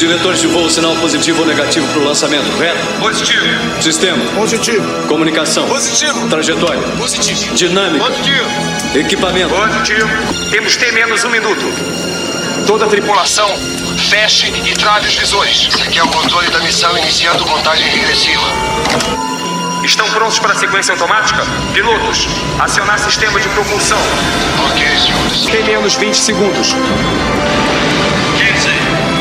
Diretores 0.00 0.40
de 0.40 0.46
voo, 0.46 0.70
sinal 0.70 0.96
positivo 0.96 1.42
ou 1.42 1.46
negativo 1.46 1.86
para 1.88 2.00
o 2.00 2.04
lançamento, 2.06 2.50
correto? 2.52 2.78
Positivo. 3.00 3.44
Sistema. 3.82 4.24
Positivo. 4.34 5.06
Comunicação. 5.06 5.68
Positivo. 5.68 6.26
Trajetória. 6.26 6.80
Positivo. 6.96 7.54
Dinâmica. 7.54 8.06
Positivo. 8.06 8.48
Equipamento. 8.94 9.54
Positivo. 9.54 10.08
Temos 10.50 10.74
T 10.78 10.90
menos 10.92 11.22
um 11.22 11.28
minuto. 11.28 11.66
Toda 12.66 12.86
a 12.86 12.88
tripulação, 12.88 13.46
feche 14.08 14.50
e 14.64 14.72
trave 14.72 15.06
os 15.06 15.16
visores. 15.16 15.68
Esse 15.68 15.82
aqui 15.82 15.98
é 15.98 16.02
o 16.02 16.08
controle 16.08 16.48
da 16.48 16.60
missão 16.60 16.96
iniciando 16.96 17.44
contagem 17.44 17.86
regressiva. 17.90 18.46
Estão 19.84 20.08
prontos 20.08 20.38
para 20.38 20.54
a 20.54 20.56
sequência 20.56 20.92
automática? 20.92 21.44
Pilotos, 21.74 22.26
acionar 22.58 22.98
sistema 22.98 23.38
de 23.38 23.50
propulsão. 23.50 23.98
Ok, 24.70 24.82
senhores. 24.98 25.44
T 25.44 25.62
menos 25.62 25.94
20 25.96 26.14
segundos. 26.14 26.74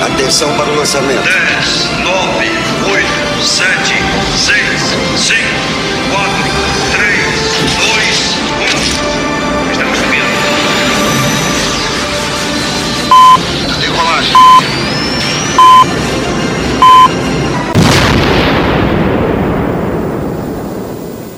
15, 0.09 0.13
Atenção 0.13 0.55
para 0.55 0.69
o 0.71 0.75
lançamento. 0.75 1.23
10, 1.23 1.89
9, 2.03 2.47
8, 2.91 3.07
7, 3.43 3.69
6, 4.35 4.57
5, 5.17 5.39
4, 6.11 6.33
3, 6.91 7.19
2, 7.77 8.35
1. 9.65 9.71
Estamos 9.71 9.97
subindo. 9.97 10.25
Decolagem. 13.81 14.35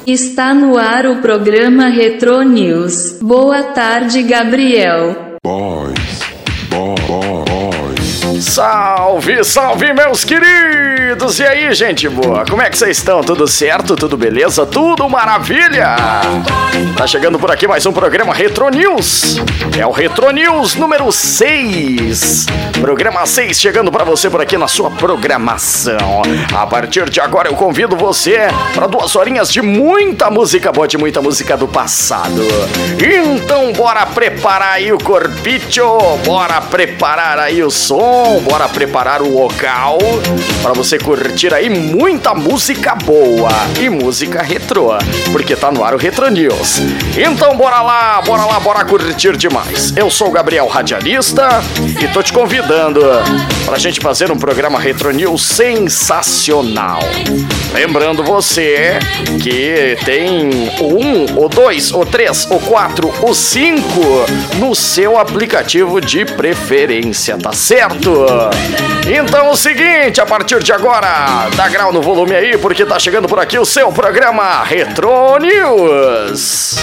Está 0.06 0.54
no 0.54 0.78
ar 0.78 1.06
o 1.08 1.18
programa 1.22 1.88
Retro 1.90 2.42
News. 2.44 3.18
Boa 3.22 3.64
tarde, 3.64 4.24
Gabriel. 4.24 5.31
Salve, 8.52 9.46
salve, 9.46 9.94
meus 9.94 10.26
queridos! 10.26 11.40
E 11.40 11.44
aí, 11.44 11.74
gente 11.74 12.10
boa? 12.10 12.44
Como 12.46 12.62
é 12.62 12.70
que 12.70 12.78
vocês 12.78 12.98
estão? 12.98 13.22
Tudo 13.22 13.48
certo? 13.48 13.96
Tudo 13.96 14.18
beleza? 14.18 14.66
Tudo 14.66 15.08
maravilha? 15.08 15.96
Tá 16.98 17.08
chegando 17.08 17.40
por 17.40 17.50
aqui 17.50 17.66
mais 17.66 17.86
um 17.86 17.94
programa 17.94 18.34
Retro 18.34 18.68
News. 18.68 19.38
É 19.80 19.86
o 19.86 19.92
Retro 19.92 20.30
News 20.32 20.76
número 20.76 21.10
6. 21.14 22.46
Programa 22.82 23.26
6 23.26 23.58
chegando 23.58 23.90
pra 23.90 24.04
você 24.04 24.30
por 24.30 24.42
aqui 24.42 24.58
na 24.58 24.68
sua 24.68 24.92
programação. 24.92 26.22
A 26.54 26.68
partir 26.68 27.10
de 27.10 27.22
agora 27.22 27.48
eu 27.48 27.56
convido 27.56 27.96
você 27.96 28.50
para 28.76 28.86
duas 28.86 29.16
horinhas 29.16 29.50
de 29.50 29.62
muita 29.62 30.30
música 30.30 30.74
boa, 30.74 30.90
de 30.90 30.98
muita 30.98 31.22
música 31.22 31.56
do 31.56 31.70
passado. 31.70 32.42
Então 33.00 33.72
bora 33.72 34.06
preparar 34.08 34.74
aí 34.74 34.92
o 34.92 34.98
corpicho, 34.98 35.86
bora 36.26 36.60
preparar 36.60 37.40
aí 37.40 37.64
o 37.64 37.72
som, 37.72 38.41
bora 38.42 38.68
preparar 38.68 39.22
o 39.22 39.34
local 39.34 39.98
para 40.62 40.74
você 40.74 40.98
curtir 40.98 41.54
aí 41.54 41.70
muita 41.70 42.34
música 42.34 42.96
boa 42.96 43.50
e 43.80 43.90
música 43.90 44.42
retrô, 44.42 44.94
porque 45.32 45.56
tá 45.56 45.72
no 45.72 45.84
ar 45.84 45.94
o 45.94 45.98
Retro 45.98 46.30
News. 46.30 46.80
Então 47.18 47.56
bora 47.56 47.82
lá, 47.82 48.22
bora 48.22 48.46
lá, 48.46 48.60
bora 48.60 48.84
curtir 48.86 49.38
demais. 49.38 49.96
Eu 49.96 50.10
sou 50.10 50.30
o 50.30 50.32
Gabriel 50.32 50.68
Radialista 50.68 51.62
e 52.02 52.08
tô 52.08 52.22
te 52.24 52.34
convidando 52.34 53.02
pra 53.66 53.78
gente 53.78 54.00
fazer 54.00 54.32
um 54.32 54.38
programa 54.38 54.80
Retro 54.80 55.12
News 55.12 55.44
sensacional. 55.44 57.00
Lembrando 57.74 58.24
você 58.24 59.00
que 59.42 59.98
tem 60.04 60.50
o 60.80 61.02
1, 61.02 61.38
o 61.38 61.48
2, 61.48 61.94
o 61.94 62.06
3, 62.06 62.48
o 62.52 62.60
4, 62.60 63.14
o 63.24 63.34
5 63.34 63.82
no 64.60 64.76
seu 64.76 65.18
aplicativo 65.18 66.02
de 66.02 66.26
preferência, 66.26 67.38
tá 67.38 67.54
certo? 67.54 68.26
Então 69.08 69.50
o 69.50 69.56
seguinte, 69.56 70.22
a 70.22 70.26
partir 70.26 70.62
de 70.64 70.72
agora, 70.72 71.50
dá 71.56 71.68
grau 71.68 71.92
no 71.92 72.02
volume 72.02 72.36
aí, 72.36 72.58
porque 72.58 72.86
tá 72.86 72.98
chegando 72.98 73.28
por 73.28 73.40
aqui 73.40 73.60
o 73.60 73.66
seu 73.66 73.92
programa 73.92 74.64
Retro 74.64 75.38
News. 75.40 76.76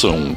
Programação. 0.00 0.29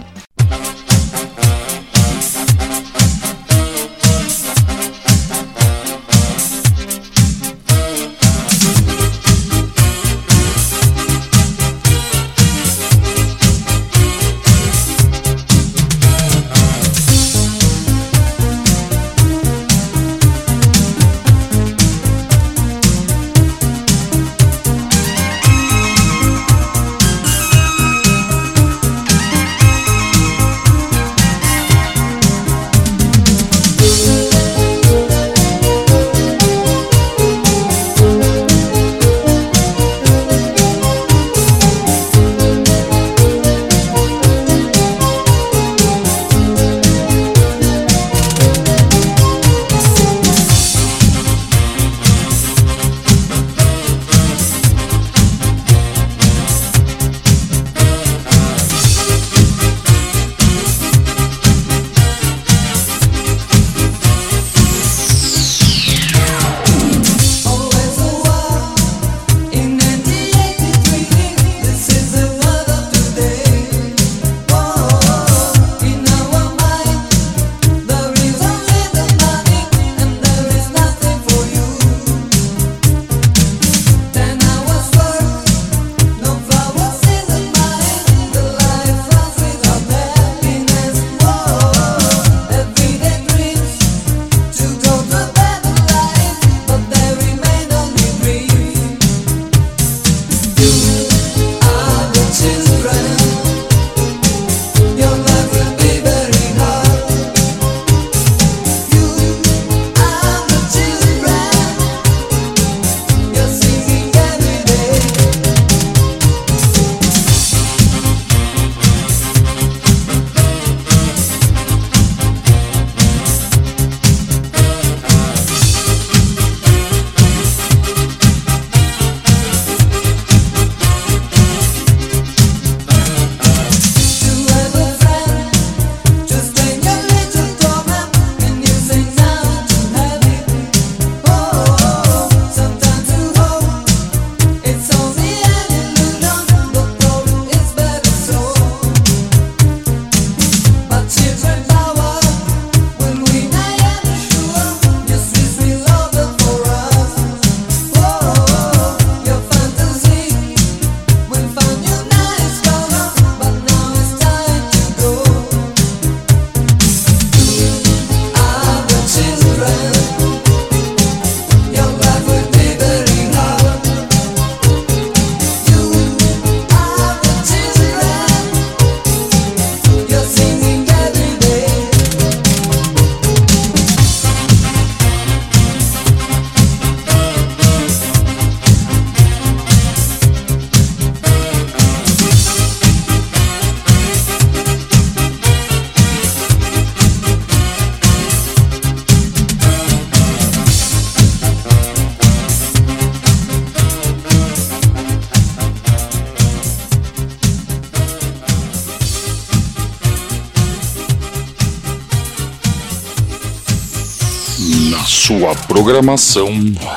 Programação 215.84 216.48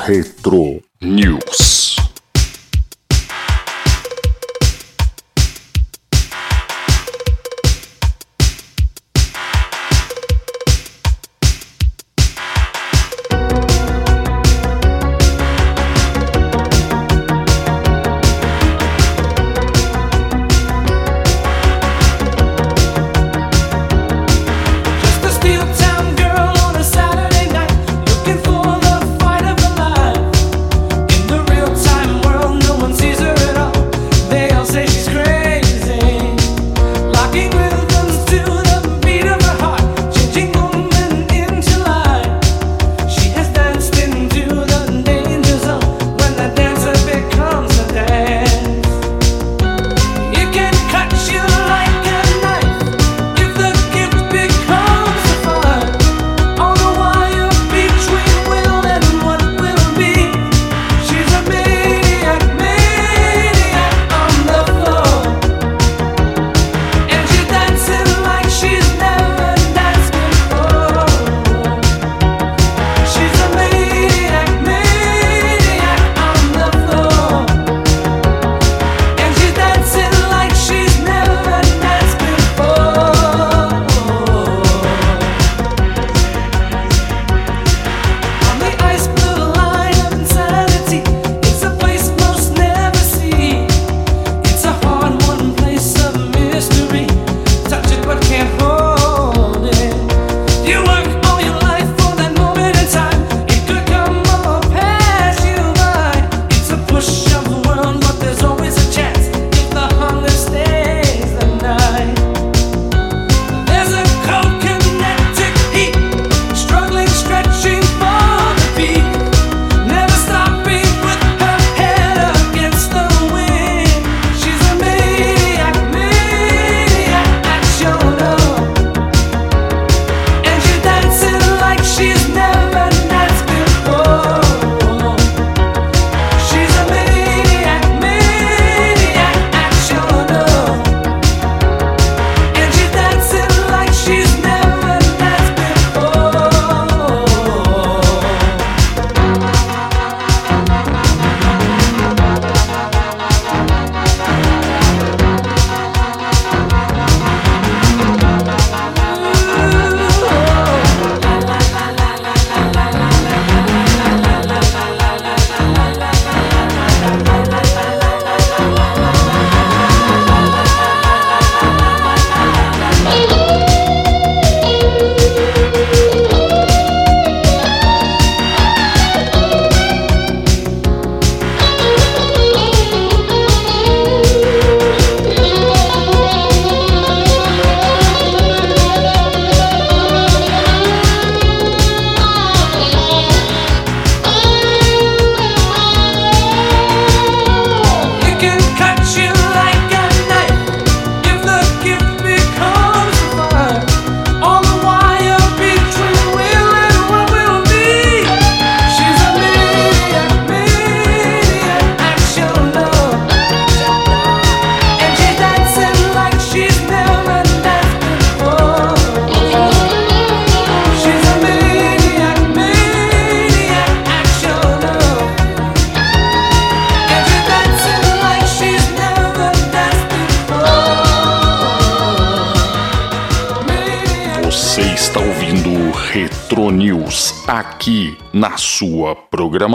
Retro 0.05 0.81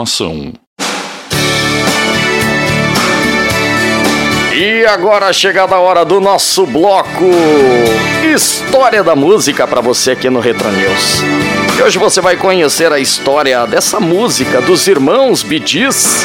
programação. 0.03 0.53
E 4.55 4.85
agora 4.85 5.33
chegada 5.33 5.75
a 5.75 5.79
hora 5.79 6.05
do 6.05 6.21
nosso 6.21 6.65
bloco 6.65 7.31
História 8.33 9.03
da 9.03 9.15
Música 9.15 9.65
para 9.65 9.81
você 9.81 10.11
aqui 10.11 10.29
no 10.29 10.39
Retro 10.39 10.71
News. 10.71 11.21
E 11.77 11.81
hoje 11.81 11.97
você 11.97 12.21
vai 12.21 12.37
conhecer 12.37 12.91
a 12.91 12.99
história 12.99 13.65
dessa 13.65 13.99
música 13.99 14.61
dos 14.61 14.87
irmãos 14.87 15.43
Gees, 15.65 16.23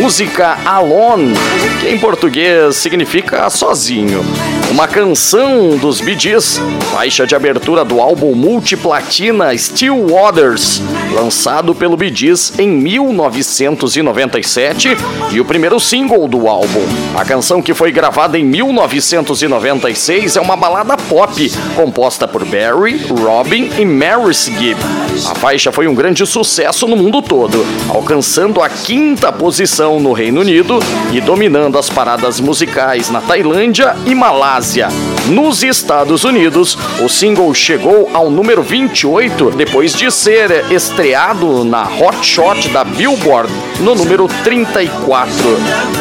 música 0.00 0.58
Alone, 0.64 1.34
que 1.80 1.88
em 1.88 1.98
português 1.98 2.76
significa 2.76 3.50
sozinho. 3.50 4.24
Uma 4.70 4.86
canção 4.86 5.76
dos 5.76 5.98
Gees, 5.98 6.60
faixa 6.92 7.26
de 7.26 7.34
abertura 7.34 7.84
do 7.84 8.00
álbum 8.00 8.34
multiplatina 8.34 9.56
Still 9.56 10.06
Waters, 10.06 10.80
lançado 11.12 11.74
pelo 11.74 11.96
Bee 11.96 12.14
Gees 12.14 12.52
em 12.58 12.68
1997 12.68 14.96
e 15.32 15.40
o 15.40 15.44
primeiro 15.44 15.80
single 15.80 16.28
do 16.28 16.46
álbum. 16.48 16.84
A 17.14 17.24
canção 17.24 17.62
que 17.62 17.74
foi 17.74 17.90
gravada 17.90 18.38
em 18.38 18.44
1996 18.44 20.36
é 20.36 20.40
uma 20.40 20.56
balada 20.56 20.96
pop 20.96 21.52
composta 21.74 22.28
por 22.28 22.44
Barry, 22.44 23.04
Robin 23.08 23.70
e 23.78 23.84
Maris 23.84 24.46
Gibb. 24.46 24.80
A 25.26 25.34
faixa 25.34 25.72
foi 25.72 25.88
um 25.88 25.94
grande 25.94 26.26
sucesso 26.26 26.86
no 26.86 26.96
mundo 26.96 27.22
todo, 27.22 27.64
alcançando 27.88 28.60
a 28.60 28.68
quinta 28.68 29.32
posição 29.32 29.98
no 29.98 30.12
Reino 30.12 30.40
Unido 30.40 30.78
e 31.12 31.20
dominando 31.20 31.78
as 31.78 31.88
paradas 31.88 32.40
musicais 32.40 33.10
na 33.10 33.20
Tailândia 33.20 33.96
e 34.04 34.14
Malásia. 34.14 34.88
Nos 35.28 35.64
Estados 35.64 36.22
Unidos, 36.22 36.78
o 37.02 37.08
single 37.08 37.52
chegou 37.52 38.08
ao 38.14 38.30
número 38.30 38.62
28 38.62 39.50
depois 39.50 39.92
de 39.92 40.08
ser 40.08 40.70
estreado 40.70 41.64
na 41.64 41.82
Hot 41.82 42.24
Shot 42.24 42.68
da 42.68 42.84
Billboard 42.84 43.52
no 43.80 43.96
número 43.96 44.28
34. 44.44 45.34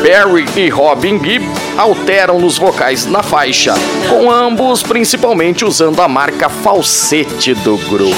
Barry 0.03 0.45
e 0.55 0.69
Robin 0.69 1.19
Gibb 1.23 1.43
alteram 1.75 2.39
nos 2.39 2.59
vocais 2.59 3.07
na 3.07 3.23
faixa, 3.23 3.73
com 4.07 4.29
ambos 4.29 4.83
principalmente 4.83 5.65
usando 5.65 6.01
a 6.01 6.07
marca 6.07 6.47
falsete 6.47 7.55
do 7.55 7.77
grupo. 7.77 8.15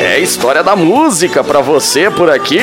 É 0.00 0.18
história 0.18 0.62
da 0.62 0.74
música 0.74 1.44
pra 1.44 1.60
você 1.60 2.10
por 2.10 2.30
aqui. 2.30 2.60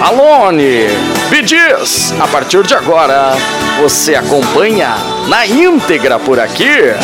Alone, 0.00 0.86
Bee 1.30 1.44
Gees, 1.44 2.12
a 2.20 2.28
partir 2.28 2.62
de 2.62 2.74
agora, 2.74 3.32
você 3.80 4.14
acompanha 4.14 4.94
na 5.28 5.46
íntegra 5.46 6.18
por 6.18 6.38
aqui. 6.38 6.94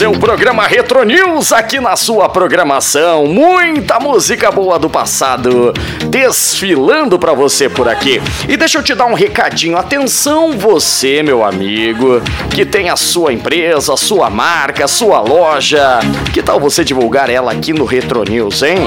Seu 0.00 0.12
programa 0.12 0.66
Retro 0.66 1.04
News 1.04 1.52
aqui 1.52 1.78
na 1.78 1.94
sua 1.94 2.26
programação. 2.26 3.26
Muita 3.26 4.00
música 4.00 4.50
boa 4.50 4.78
do 4.78 4.88
passado 4.88 5.74
desfilando 6.10 7.18
pra 7.18 7.32
você 7.32 7.68
por 7.68 7.88
aqui. 7.88 8.20
E 8.48 8.56
deixa 8.56 8.78
eu 8.78 8.82
te 8.82 8.94
dar 8.94 9.06
um 9.06 9.14
recadinho. 9.14 9.76
Atenção 9.76 10.52
você, 10.58 11.22
meu 11.22 11.44
amigo, 11.44 12.20
que 12.50 12.64
tem 12.64 12.90
a 12.90 12.96
sua 12.96 13.32
empresa, 13.32 13.94
a 13.94 13.96
sua 13.96 14.28
marca, 14.28 14.84
a 14.84 14.88
sua 14.88 15.20
loja. 15.20 16.00
Que 16.32 16.42
tal 16.42 16.58
você 16.60 16.82
divulgar 16.84 17.30
ela 17.30 17.52
aqui 17.52 17.72
no 17.72 17.84
Retro 17.84 18.24
News, 18.28 18.62
hein? 18.62 18.78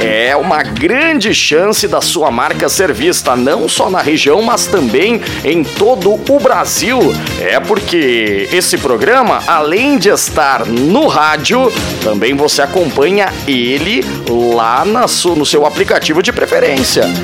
É 0.00 0.36
uma 0.36 0.62
grande 0.62 1.34
chance 1.34 1.88
da 1.88 2.00
sua 2.00 2.30
marca 2.30 2.68
ser 2.68 2.92
vista 2.92 3.34
não 3.34 3.68
só 3.68 3.88
na 3.88 4.00
região, 4.00 4.42
mas 4.42 4.66
também 4.66 5.20
em 5.44 5.64
todo 5.64 6.12
o 6.28 6.40
Brasil. 6.40 6.98
É 7.40 7.58
porque 7.58 8.48
esse 8.52 8.76
programa, 8.78 9.42
além 9.46 9.96
de 9.98 10.08
estar 10.10 10.66
no 10.66 11.06
rádio, 11.06 11.72
também 12.04 12.34
você 12.34 12.62
acompanha 12.62 13.32
ele 13.48 14.04
lá 14.54 14.84
na 14.84 15.08
su- 15.08 15.34
no 15.34 15.46
seu 15.46 15.64
aplicativo 15.66 16.22
de 16.22 16.30
preferência. 16.32 16.49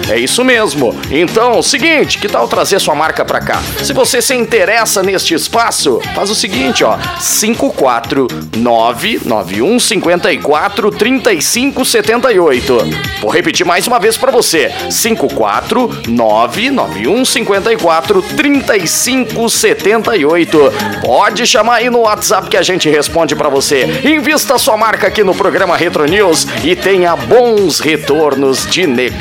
É 0.08 0.16
isso 0.18 0.44
mesmo. 0.44 0.94
Então, 1.10 1.60
seguinte, 1.62 2.18
que 2.18 2.28
tal 2.28 2.46
trazer 2.46 2.78
sua 2.80 2.94
marca 2.94 3.24
pra 3.24 3.40
cá? 3.40 3.60
Se 3.82 3.92
você 3.92 4.22
se 4.22 4.34
interessa 4.34 5.02
neste 5.02 5.34
espaço, 5.34 6.00
faz 6.14 6.30
o 6.30 6.34
seguinte, 6.34 6.84
ó, 6.84 6.96
54991 7.20 9.80
54 9.80 10.90
35 10.92 11.84
78. 11.84 12.78
Vou 13.20 13.30
repetir 13.30 13.66
mais 13.66 13.86
uma 13.86 13.98
vez 13.98 14.16
pra 14.16 14.30
você. 14.30 14.72
54991 14.90 17.24
54 17.24 18.22
35 18.22 19.48
78. 19.48 20.72
Pode 21.02 21.46
chamar 21.46 21.76
aí 21.76 21.88
no 21.90 22.00
WhatsApp 22.00 22.48
que 22.48 22.56
a 22.56 22.62
gente 22.62 22.88
responde 22.88 23.34
pra 23.34 23.48
você. 23.48 24.02
Invista 24.04 24.56
sua 24.58 24.76
marca 24.76 25.08
aqui 25.08 25.24
no 25.24 25.34
programa 25.34 25.76
Retro 25.76 26.04
News 26.06 26.46
e 26.62 26.76
tenha 26.76 27.16
bons 27.16 27.80
retornos 27.80 28.66
de 28.66 28.86
negócio, 28.86 29.15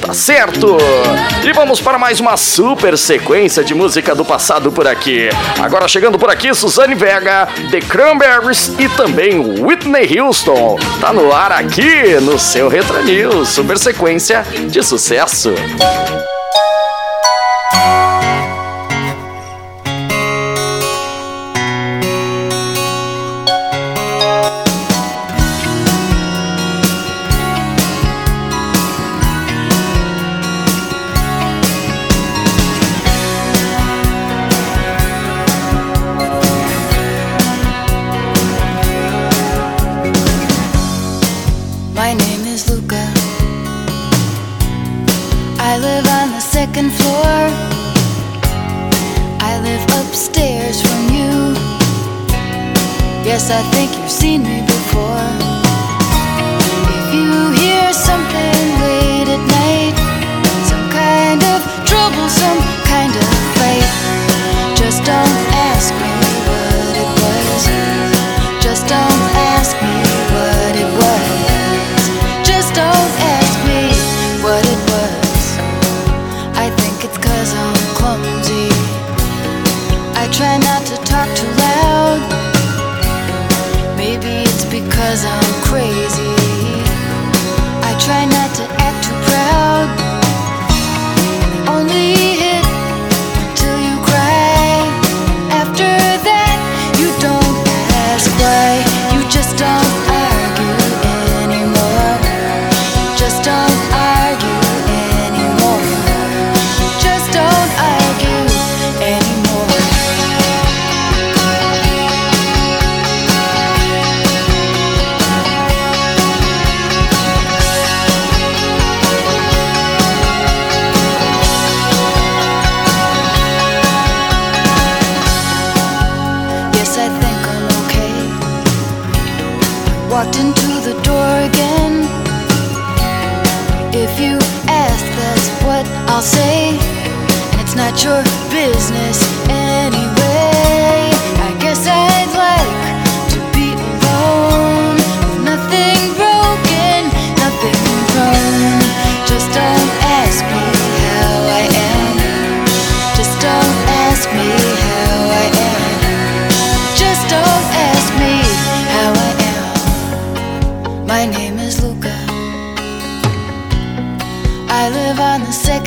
tá 0.00 0.12
certo? 0.12 0.76
E 1.44 1.52
vamos 1.52 1.80
para 1.80 1.98
mais 1.98 2.20
uma 2.20 2.36
super 2.36 2.98
sequência 2.98 3.62
de 3.62 3.74
música 3.74 4.14
do 4.14 4.24
passado 4.24 4.72
por 4.72 4.86
aqui. 4.86 5.28
Agora 5.60 5.86
chegando 5.88 6.18
por 6.18 6.30
aqui, 6.30 6.54
Suzane 6.54 6.94
Vega, 6.94 7.48
The 7.70 7.80
Cranberries 7.80 8.74
e 8.78 8.88
também 8.88 9.38
Whitney 9.38 10.18
Houston. 10.18 10.76
Tá 11.00 11.12
no 11.12 11.32
ar 11.32 11.52
aqui 11.52 12.14
no 12.20 12.38
seu 12.38 12.68
Retro 12.68 13.02
News, 13.04 13.48
super 13.48 13.78
sequência 13.78 14.44
de 14.68 14.82
sucesso. 14.82 15.54
My 17.78 18.07
I 53.50 53.62
think 53.72 53.96
you've 53.96 54.10
seen 54.10 54.42
me 54.42 54.67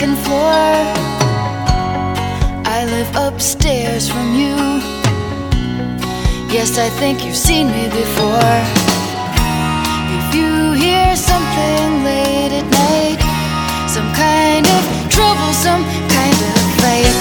second 0.02 0.18
floor. 0.26 0.64
I 2.66 2.86
live 2.86 3.12
upstairs 3.16 4.10
from 4.10 4.34
you. 4.34 4.56
Yes, 6.52 6.80
I 6.80 6.90
think 6.90 7.24
you've 7.24 7.38
seen 7.38 7.68
me 7.68 7.86
before. 8.02 8.58
If 10.18 10.28
you 10.34 10.74
hear 10.74 11.16
something 11.16 12.04
late 12.04 12.54
at 12.62 12.68
night, 12.84 13.22
some 13.88 14.10
kind 14.14 14.66
of 14.76 14.82
trouble, 15.16 15.54
some 15.54 15.84
kind 16.18 16.38
of 16.50 16.56
fight, 16.82 17.21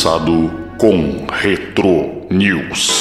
Relembrando 0.00 0.46
o 0.46 0.48
passado 0.48 0.50
com 0.78 1.26
Retro 1.30 2.26
News. 2.30 2.99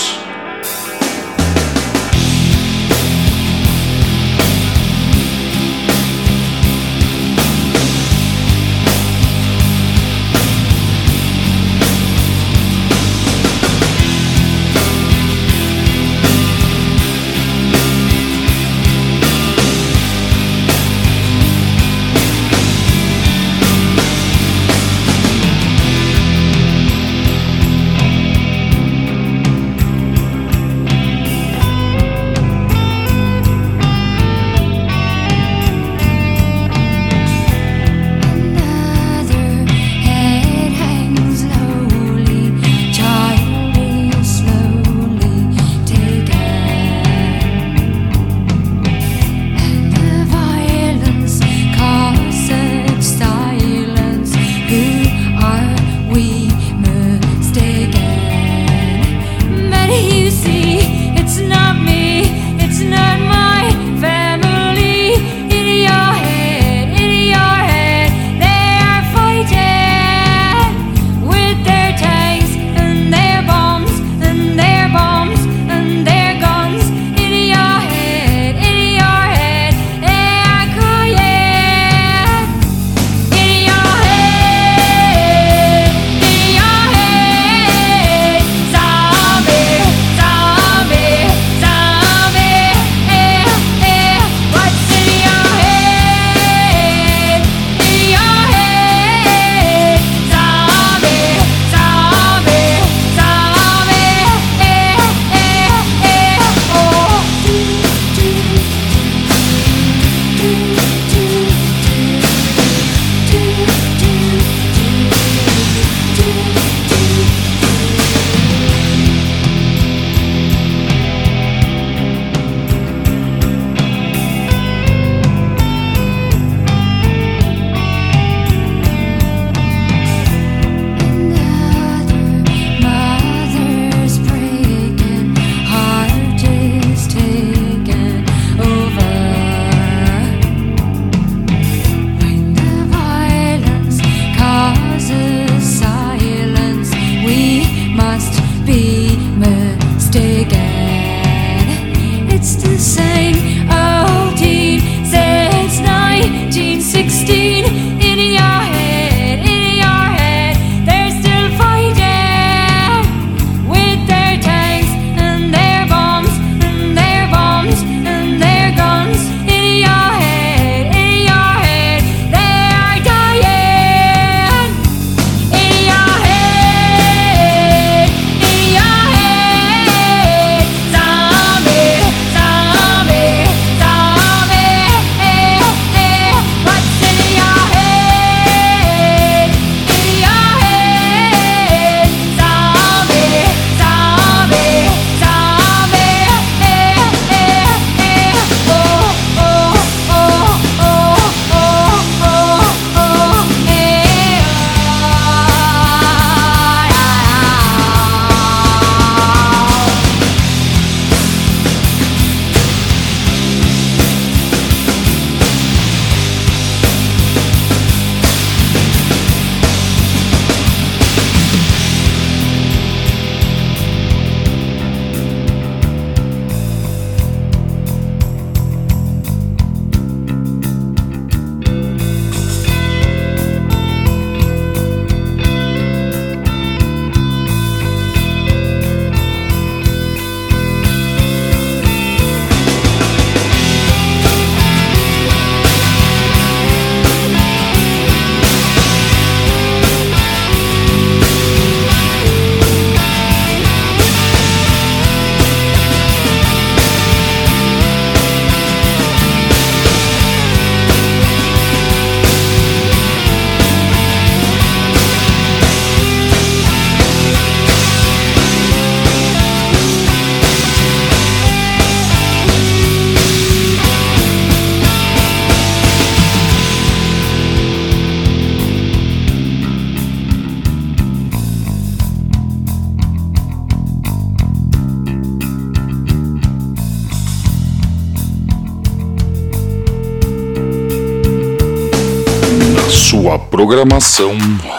Programação 293.99 294.37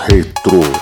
Retro 0.09 0.80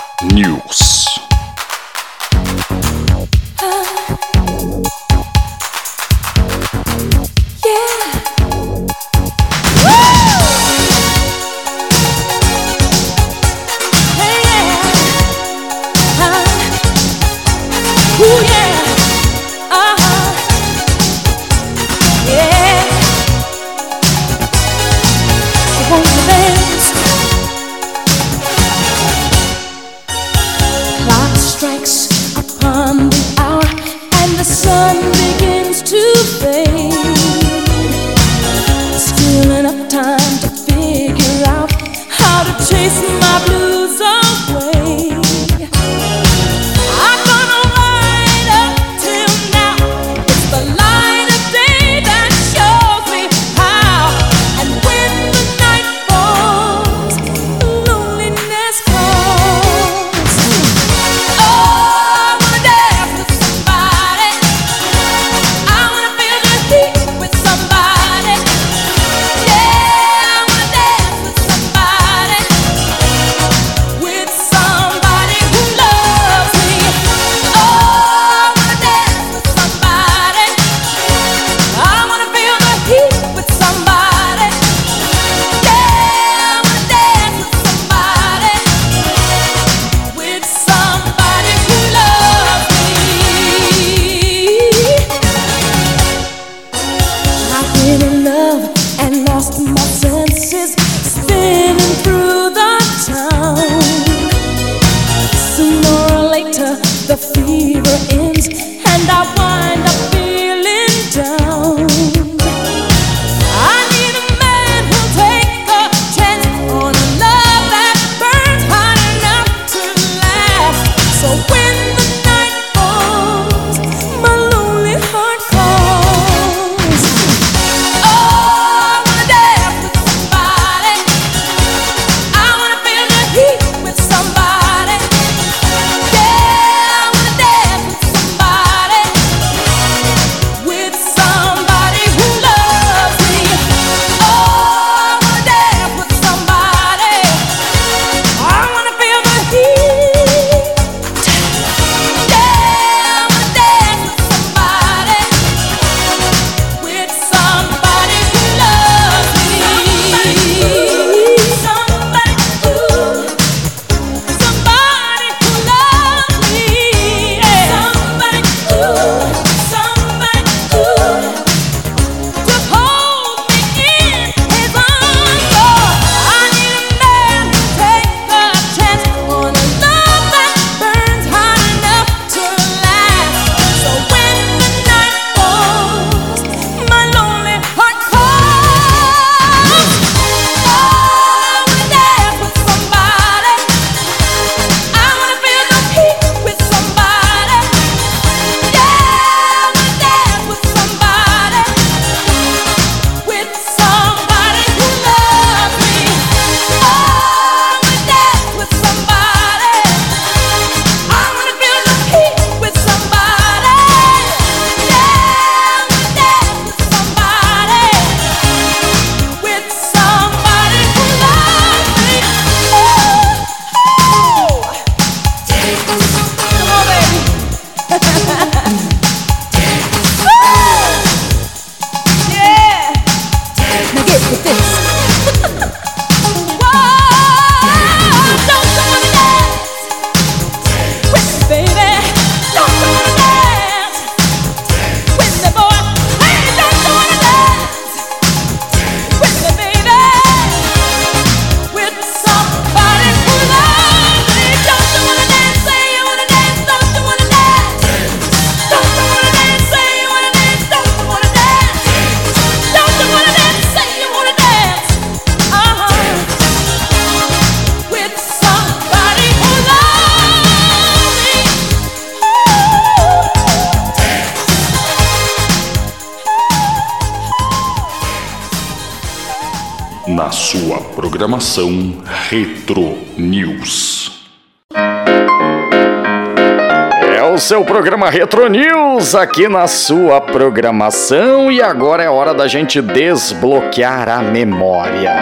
programa 287.99 288.09
Retro 288.09 288.47
News 288.47 289.13
aqui 289.13 289.49
na 289.49 289.67
sua 289.67 290.21
programação 290.21 291.51
e 291.51 291.61
agora 291.61 292.01
é 292.01 292.09
hora 292.09 292.33
da 292.33 292.47
gente 292.47 292.81
desbloquear 292.81 294.07
a 294.07 294.21
memória. 294.21 295.13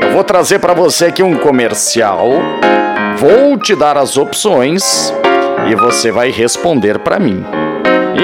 Eu 0.00 0.10
vou 0.10 0.24
trazer 0.24 0.58
para 0.58 0.74
você 0.74 1.06
aqui 1.06 1.22
um 1.22 1.38
comercial, 1.38 2.28
vou 3.16 3.56
te 3.56 3.76
dar 3.76 3.96
as 3.96 4.16
opções 4.16 5.14
e 5.70 5.76
você 5.76 6.10
vai 6.10 6.30
responder 6.30 6.98
para 6.98 7.20
mim. 7.20 7.44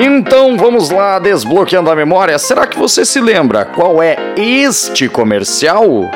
Então 0.03 0.57
vamos 0.57 0.91
lá, 0.91 1.21
desbloqueando 1.21 1.89
a 1.89 1.95
memória. 1.95 2.39
Será 2.41 2.67
que 2.67 2.77
você 2.77 3.05
se 3.05 3.21
lembra 3.21 3.65
qual 3.65 4.03
é 4.03 4.17
este 4.37 5.09
comercial? 5.09 6.11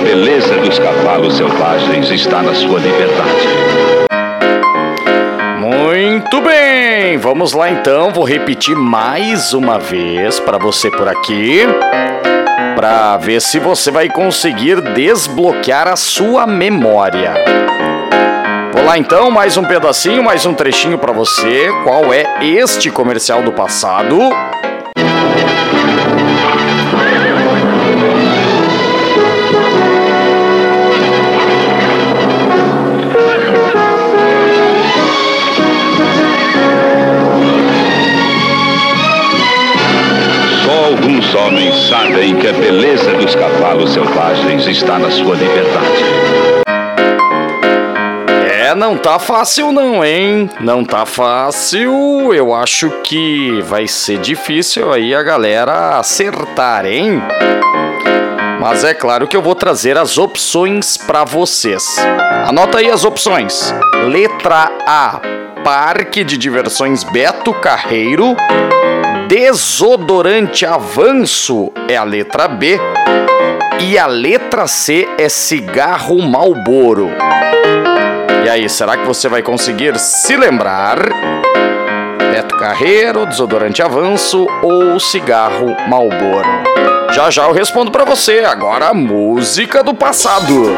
Beleza 0.00 0.56
dos 0.56 0.78
cavalos 0.78 1.36
selvagens 1.36 2.10
está 2.10 2.42
na 2.42 2.54
sua 2.54 2.78
liberdade. 2.78 3.48
Muito 5.58 6.40
bem, 6.40 7.18
vamos 7.18 7.52
lá 7.52 7.70
então. 7.70 8.10
Vou 8.12 8.24
repetir 8.24 8.74
mais 8.74 9.52
uma 9.52 9.78
vez 9.78 10.40
para 10.40 10.58
você 10.58 10.90
por 10.90 11.08
aqui, 11.08 11.60
para 12.74 13.16
ver 13.18 13.40
se 13.40 13.58
você 13.58 13.90
vai 13.90 14.08
conseguir 14.08 14.80
desbloquear 14.80 15.88
a 15.88 15.96
sua 15.96 16.46
memória. 16.46 17.34
Vou 18.72 18.84
lá 18.84 18.96
então, 18.96 19.30
mais 19.30 19.56
um 19.56 19.64
pedacinho, 19.64 20.22
mais 20.22 20.46
um 20.46 20.54
trechinho 20.54 20.98
para 20.98 21.12
você. 21.12 21.68
Qual 21.84 22.12
é 22.12 22.24
este 22.42 22.90
comercial 22.90 23.42
do 23.42 23.52
passado? 23.52 24.18
Sabem 42.10 42.36
que 42.36 42.48
a 42.48 42.52
beleza 42.52 43.12
dos 43.14 43.34
cavalos 43.34 43.92
selvagens 43.92 44.66
está 44.66 44.98
na 44.98 45.10
sua 45.10 45.36
liberdade. 45.36 46.04
É, 48.52 48.74
não 48.74 48.96
tá 48.96 49.18
fácil 49.18 49.70
não, 49.70 50.04
hein? 50.04 50.50
Não 50.60 50.84
tá 50.84 51.06
fácil. 51.06 52.32
Eu 52.32 52.52
acho 52.52 52.90
que 53.04 53.62
vai 53.62 53.86
ser 53.86 54.18
difícil 54.18 54.92
aí 54.92 55.14
a 55.14 55.22
galera 55.22 55.98
acertar, 55.98 56.84
hein? 56.84 57.22
Mas 58.60 58.84
é 58.84 58.92
claro 58.92 59.26
que 59.26 59.36
eu 59.36 59.42
vou 59.42 59.54
trazer 59.54 59.96
as 59.96 60.18
opções 60.18 60.96
para 60.96 61.24
vocês. 61.24 61.96
Anota 62.46 62.78
aí 62.78 62.90
as 62.90 63.04
opções. 63.04 63.74
Letra 64.06 64.70
A: 64.86 65.20
Parque 65.64 66.24
de 66.24 66.36
Diversões 66.36 67.04
Beto 67.04 67.54
Carreiro. 67.54 68.36
Desodorante 69.30 70.66
Avanço 70.66 71.70
é 71.88 71.96
a 71.96 72.02
letra 72.02 72.48
B. 72.48 72.80
E 73.78 73.96
a 73.96 74.04
letra 74.04 74.66
C 74.66 75.06
é 75.16 75.28
cigarro 75.28 76.20
Malboro. 76.20 77.12
E 78.44 78.48
aí, 78.48 78.68
será 78.68 78.96
que 78.96 79.06
você 79.06 79.28
vai 79.28 79.40
conseguir 79.40 79.96
se 80.00 80.36
lembrar? 80.36 80.98
Beto 82.32 82.56
Carreiro, 82.56 83.24
desodorante 83.24 83.80
avanço 83.80 84.48
ou 84.64 84.98
cigarro 84.98 85.76
Malboro? 85.88 86.48
Já 87.12 87.30
já 87.30 87.44
eu 87.46 87.52
respondo 87.52 87.92
pra 87.92 88.04
você. 88.04 88.40
Agora 88.40 88.88
a 88.88 88.94
música 88.94 89.80
do 89.80 89.94
passado. 89.94 90.74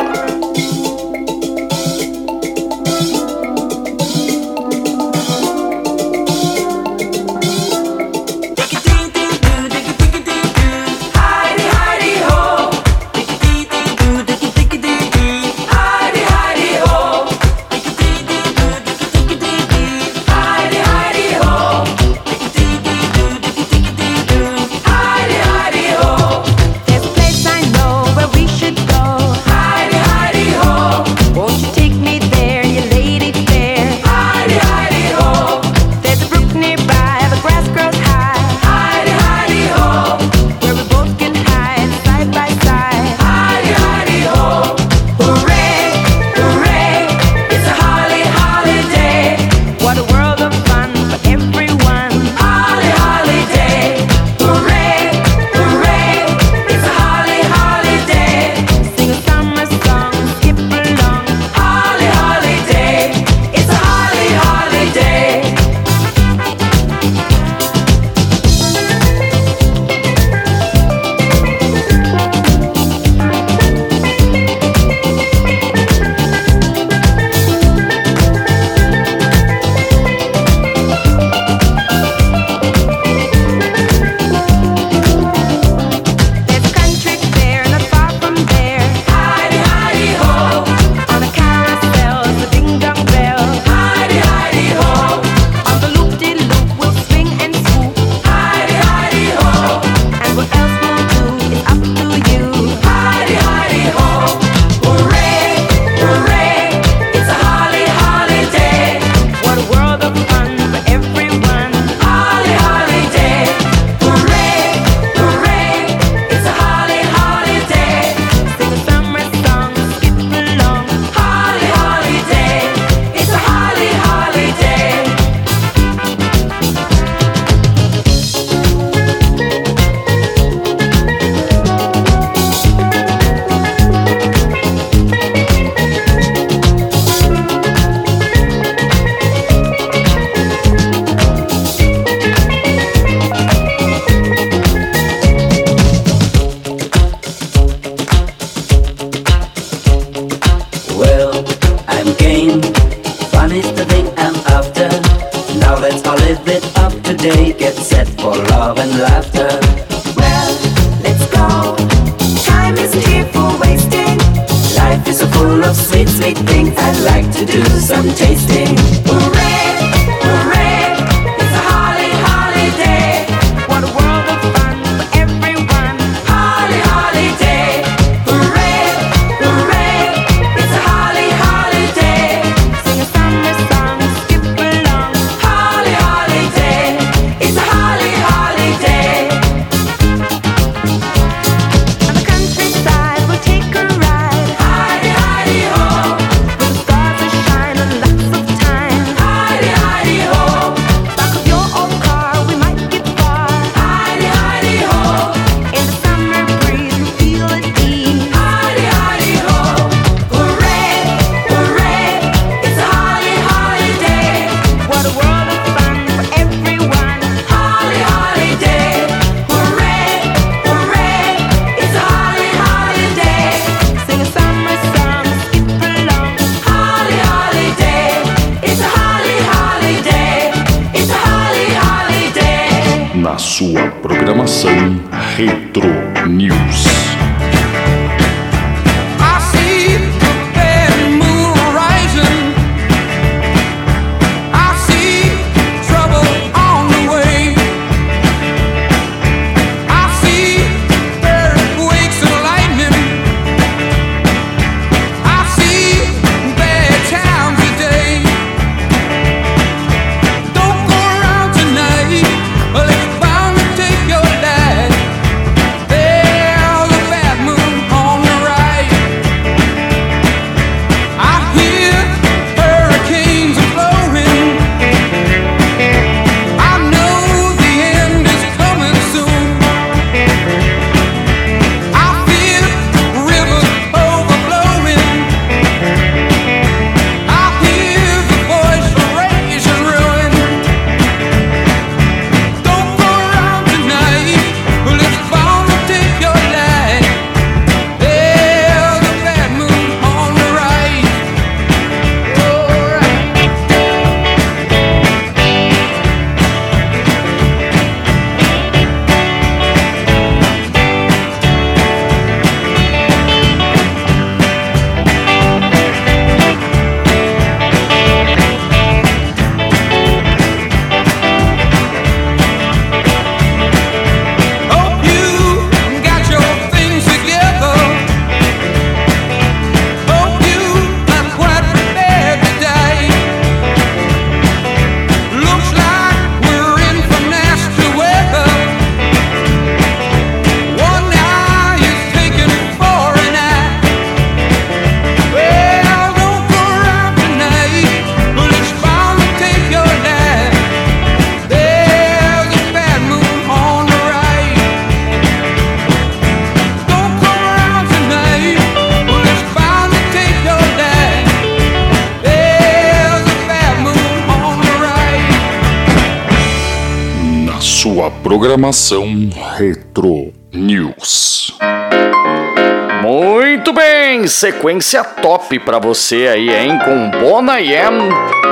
sequência 374.42 375.04
top 375.04 375.56
para 375.60 375.78
você 375.78 376.26
aí, 376.26 376.50
hein? 376.50 376.76
Com 376.84 377.10
Bona 377.20 377.60
Yam 377.60 378.08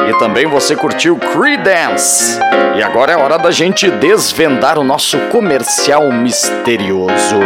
e 0.08 0.16
também 0.20 0.46
você 0.46 0.76
curtiu 0.76 1.16
Creedence. 1.16 2.38
E 2.76 2.80
agora 2.80 3.10
é 3.10 3.16
hora 3.16 3.36
da 3.36 3.50
gente 3.50 3.90
desvendar 3.90 4.78
o 4.78 4.84
nosso 4.84 5.18
comercial 5.32 6.12
misterioso. 6.12 7.40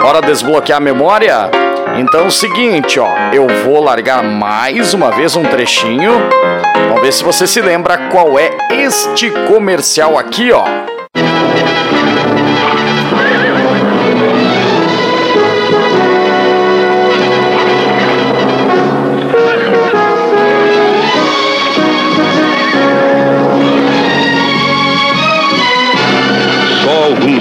Bora 0.00 0.20
desbloquear 0.20 0.76
a 0.76 0.80
memória? 0.80 1.50
Então 1.98 2.20
é 2.20 2.26
o 2.28 2.30
seguinte, 2.30 3.00
ó, 3.00 3.08
eu 3.32 3.48
vou 3.64 3.82
largar 3.82 4.22
mais 4.22 4.94
uma 4.94 5.10
vez 5.10 5.34
um 5.34 5.42
trechinho. 5.42 6.12
Vamos 6.88 7.02
ver 7.02 7.12
se 7.12 7.24
você 7.24 7.44
se 7.44 7.60
lembra 7.60 8.08
qual 8.08 8.38
é 8.38 8.52
este 8.70 9.32
comercial 9.48 10.16
aqui, 10.16 10.52
ó. 10.52 10.64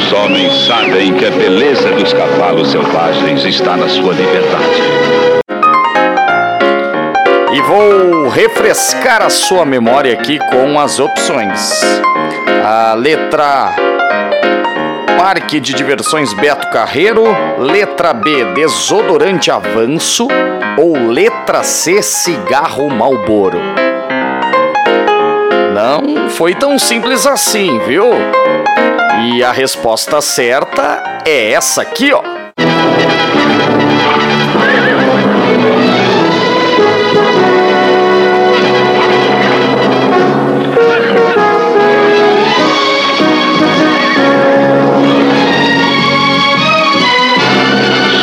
os 0.03 0.11
homens 0.11 0.53
sabem 0.65 1.13
que 1.13 1.25
a 1.25 1.31
beleza 1.31 1.89
dos 1.91 2.11
cavalos 2.11 2.71
selvagens 2.71 3.45
está 3.45 3.77
na 3.77 3.87
sua 3.87 4.13
liberdade. 4.13 4.81
E 7.53 7.61
vou 7.61 8.27
refrescar 8.27 9.21
a 9.21 9.29
sua 9.29 9.63
memória 9.63 10.13
aqui 10.13 10.39
com 10.49 10.77
as 10.79 10.99
opções. 10.99 11.81
A 12.65 12.93
letra 12.95 13.43
A, 13.45 15.17
Parque 15.17 15.59
de 15.59 15.73
Diversões 15.73 16.33
Beto 16.33 16.69
Carreiro. 16.69 17.23
Letra 17.59 18.13
B, 18.13 18.45
Desodorante 18.53 19.51
Avanço. 19.51 20.27
Ou 20.77 21.07
letra 21.07 21.63
C, 21.63 22.01
Cigarro 22.01 22.89
Malboro. 22.89 23.59
Não 25.73 26.29
foi 26.29 26.53
tão 26.53 26.77
simples 26.77 27.25
assim, 27.25 27.79
viu? 27.79 28.05
E 29.25 29.41
a 29.41 29.53
resposta 29.53 30.19
certa 30.19 31.21
é 31.25 31.53
essa 31.53 31.81
aqui, 31.81 32.11
ó. 32.11 32.21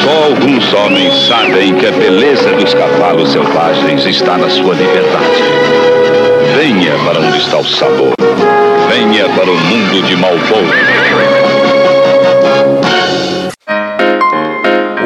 Só 0.05 0.25
alguns 0.25 0.75
homens 0.75 1.15
sabem 1.27 1.77
que 1.77 1.87
a 1.87 1.93
beleza 1.93 2.53
dos 2.53 2.75
cavalos 2.75 3.33
selvagens 3.33 4.05
está 4.05 4.37
na 4.37 4.51
sua 4.51 4.75
liberdade. 4.75 5.43
Venha 6.57 6.93
para 7.07 7.21
onde 7.21 7.39
está 7.39 7.57
o 7.57 7.65
sabor. 7.65 8.20
Venha 8.93 9.29
para 9.29 9.49
o 9.49 9.55
mundo 9.55 10.03
de 10.03 10.17
Malboro. 10.17 10.67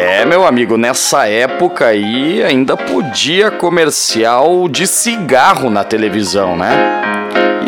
É, 0.00 0.24
meu 0.24 0.46
amigo, 0.46 0.78
nessa 0.78 1.28
época 1.28 1.88
aí 1.88 2.42
ainda 2.42 2.78
podia 2.78 3.50
comercial 3.50 4.70
de 4.70 4.86
cigarro 4.86 5.68
na 5.68 5.84
televisão, 5.84 6.56
né? 6.56 6.74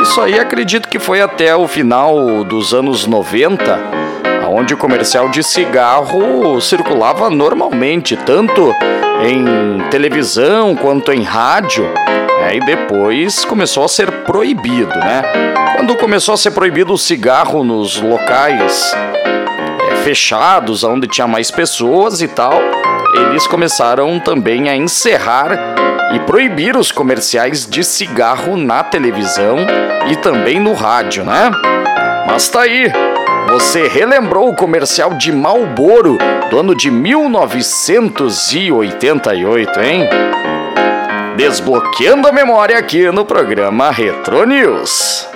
Isso 0.00 0.22
aí 0.22 0.40
acredito 0.40 0.88
que 0.88 0.98
foi 0.98 1.20
até 1.20 1.54
o 1.54 1.68
final 1.68 2.42
dos 2.44 2.72
anos 2.72 3.06
90, 3.06 3.78
onde 4.55 4.72
o 4.72 4.76
comercial 4.76 5.28
de 5.28 5.42
cigarro 5.42 6.61
circulava 6.61 7.28
normalmente, 7.28 8.16
tanto 8.16 8.72
em 9.26 9.80
televisão 9.90 10.76
quanto 10.76 11.12
em 11.12 11.22
rádio. 11.22 11.84
né? 11.84 12.57
E 12.57 12.61
depois 12.61 13.44
começou 13.44 13.84
a 13.84 13.88
ser 13.88 14.11
proibido, 14.22 14.96
né? 14.96 15.22
Quando 15.76 15.96
começou 15.96 16.34
a 16.34 16.36
ser 16.36 16.52
proibido 16.52 16.92
o 16.92 16.98
cigarro 16.98 17.64
nos 17.64 18.00
locais 18.00 18.94
é, 19.90 19.96
fechados, 19.96 20.84
onde 20.84 21.09
tinha 21.09 21.26
mais 21.26 21.50
pessoas 21.50 22.22
e 22.22 22.28
tal, 22.28 22.55
eles 23.16 23.46
começaram 23.48 24.20
também 24.20 24.68
a 24.68 24.76
encerrar 24.76 25.50
e 26.14 26.20
proibir 26.20 26.76
os 26.76 26.92
comerciais 26.92 27.66
de 27.66 27.82
cigarro 27.82 28.57
na 28.57 28.84
televisão 28.84 29.57
e 30.09 30.16
também 30.16 30.61
no 30.61 30.74
rádio, 30.74 31.24
né? 31.24 31.50
Mas 32.26 32.48
tá 32.48 32.62
aí, 32.62 32.90
você 33.47 33.86
relembrou 33.88 34.49
o 34.49 34.57
comercial 34.57 35.14
de 35.14 35.32
Marlboro 35.32 36.16
do 36.51 36.59
ano 36.59 36.74
de 36.74 36.90
1988, 36.90 39.80
hein? 39.80 40.09
Desbloqueando 41.36 42.26
a 42.28 42.32
memória 42.32 42.78
aqui 42.78 43.11
no 43.11 43.24
programa 43.24 43.90
Retro 43.90 44.47
News. 44.47 45.26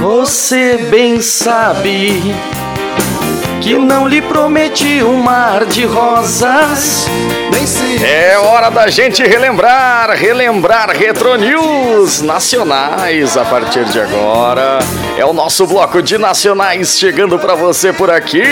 Você 0.00 0.76
bem 0.90 1.20
sabe 1.20 2.34
que 3.62 3.78
não 3.78 4.08
lhe 4.08 4.20
prometi 4.20 5.04
um 5.04 5.22
mar 5.22 5.64
de 5.64 5.84
rosas. 5.84 7.06
É 8.04 8.36
hora 8.36 8.70
da 8.70 8.88
gente 8.88 9.22
relembrar, 9.22 10.10
relembrar 10.10 10.90
Retro 10.90 11.36
News 11.36 12.20
nacionais 12.20 13.36
a 13.36 13.44
partir 13.44 13.84
de 13.84 14.00
agora. 14.00 14.80
É 15.16 15.24
o 15.24 15.32
nosso 15.32 15.64
bloco 15.64 16.02
de 16.02 16.18
nacionais 16.18 16.98
chegando 16.98 17.38
pra 17.38 17.54
você 17.54 17.92
por 17.92 18.10
aqui. 18.10 18.42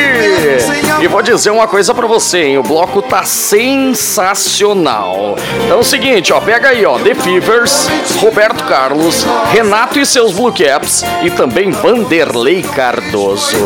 E 1.00 1.08
vou 1.08 1.22
dizer 1.22 1.50
uma 1.50 1.66
coisa 1.66 1.92
pra 1.92 2.06
você, 2.06 2.44
hein? 2.44 2.58
O 2.58 2.62
bloco 2.62 3.02
tá 3.02 3.24
sensacional. 3.24 5.34
Então 5.64 5.78
é 5.78 5.80
o 5.80 5.84
seguinte, 5.84 6.32
ó, 6.32 6.40
pega 6.40 6.68
aí, 6.68 6.86
ó, 6.86 7.00
The 7.00 7.16
Fevers, 7.16 7.88
Roberto 8.20 8.62
Carlos, 8.64 9.26
Renato 9.50 9.98
e 9.98 10.06
seus 10.06 10.32
Blue 10.32 10.52
Caps 10.52 11.02
e 11.24 11.30
também 11.30 11.72
Vanderlei 11.72 12.62
Cardoso. 12.62 13.56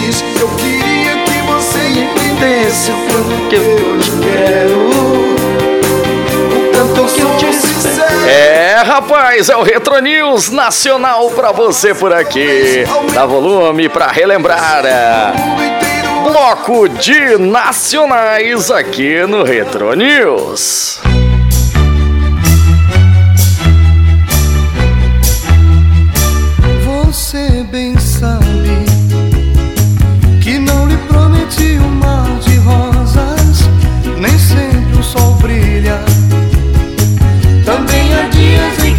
Feliz. 0.00 0.24
Eu 0.40 0.48
queria 0.56 1.24
que 1.24 1.42
você 1.42 1.78
entendesse 2.00 2.90
o 2.90 2.96
tanto 3.08 3.48
que 3.48 3.56
eu 3.56 3.62
quero. 4.22 4.90
É, 8.26 8.82
rapaz, 8.84 9.48
é 9.48 9.56
o 9.56 9.62
Retro 9.62 9.98
News 10.00 10.50
Nacional 10.50 11.30
pra 11.30 11.52
você 11.52 11.94
por 11.94 12.12
aqui. 12.12 12.84
Dá 13.12 13.26
volume 13.26 13.88
pra 13.88 14.06
relembrar. 14.06 14.84
é. 14.84 15.32
Bloco 16.22 16.88
de 16.88 17.38
nacionais 17.38 18.70
aqui 18.70 19.26
no 19.26 19.42
Retro 19.42 19.94
News. 19.94 21.00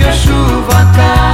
Que 0.02 0.08
a 0.08 0.14
chuva. 0.14 1.31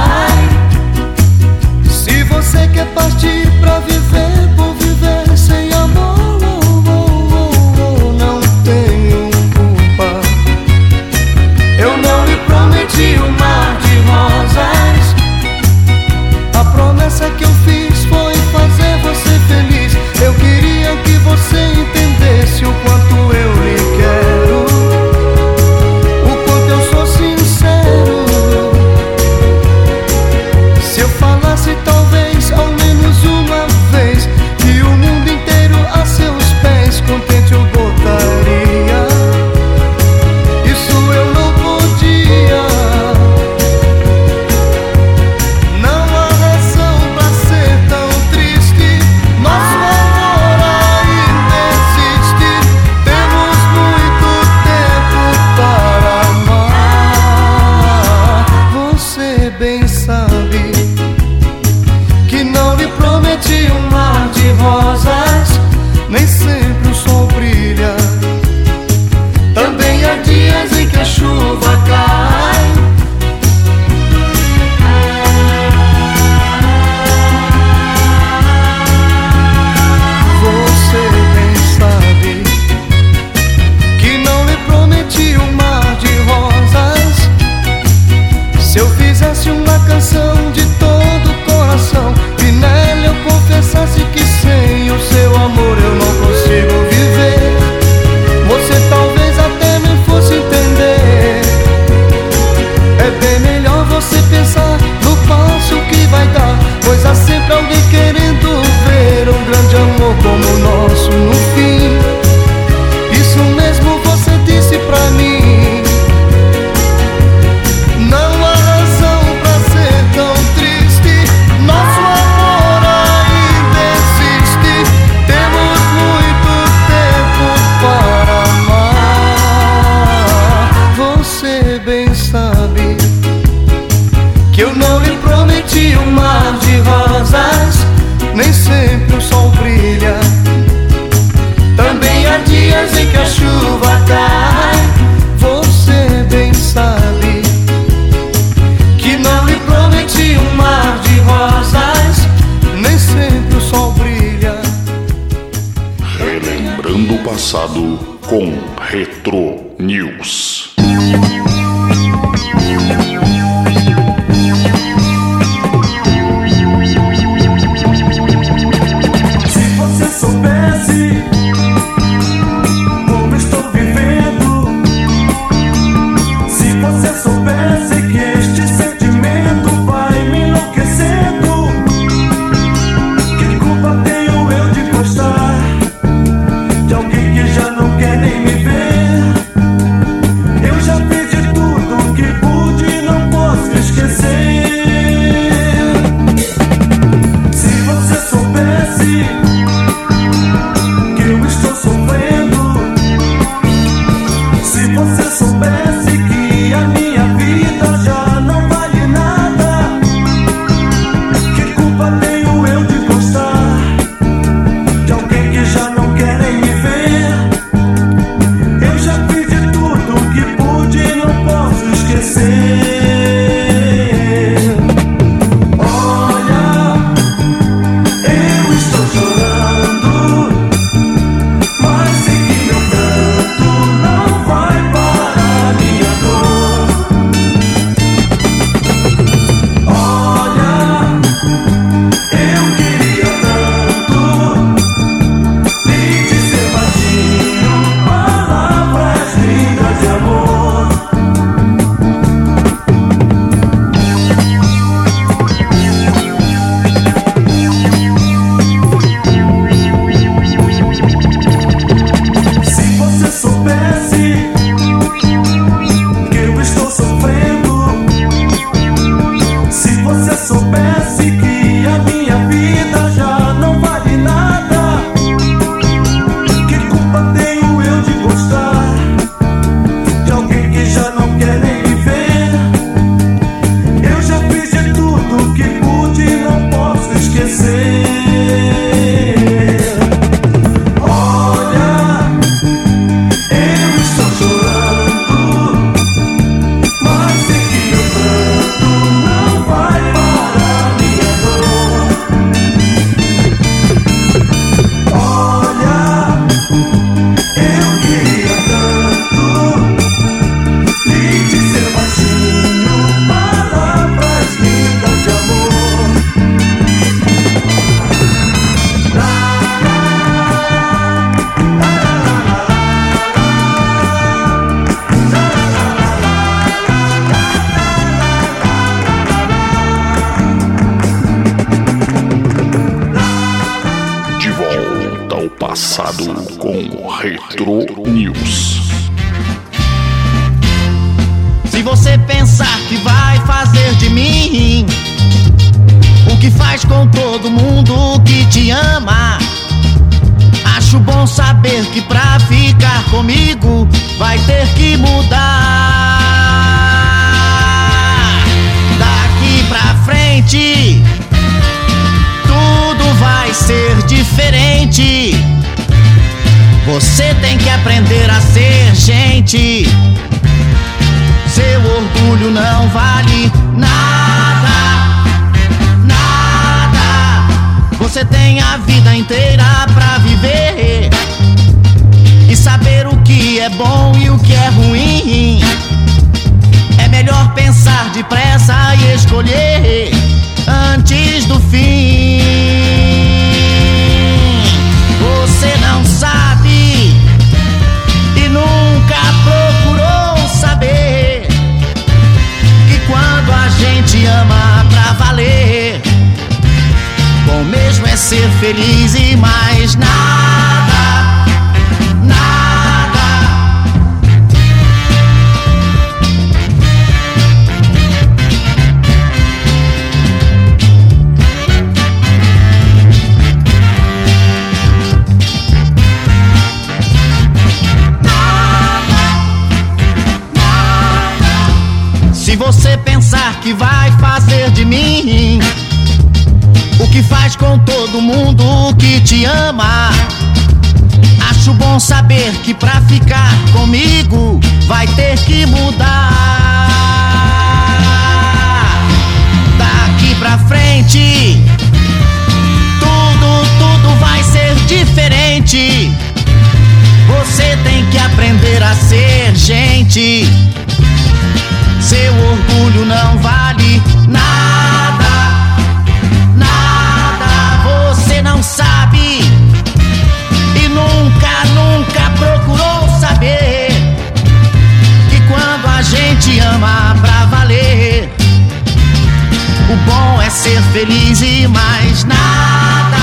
Feliz 480.98 481.40
e 481.42 481.68
mais 481.68 482.24
nada, 482.24 483.18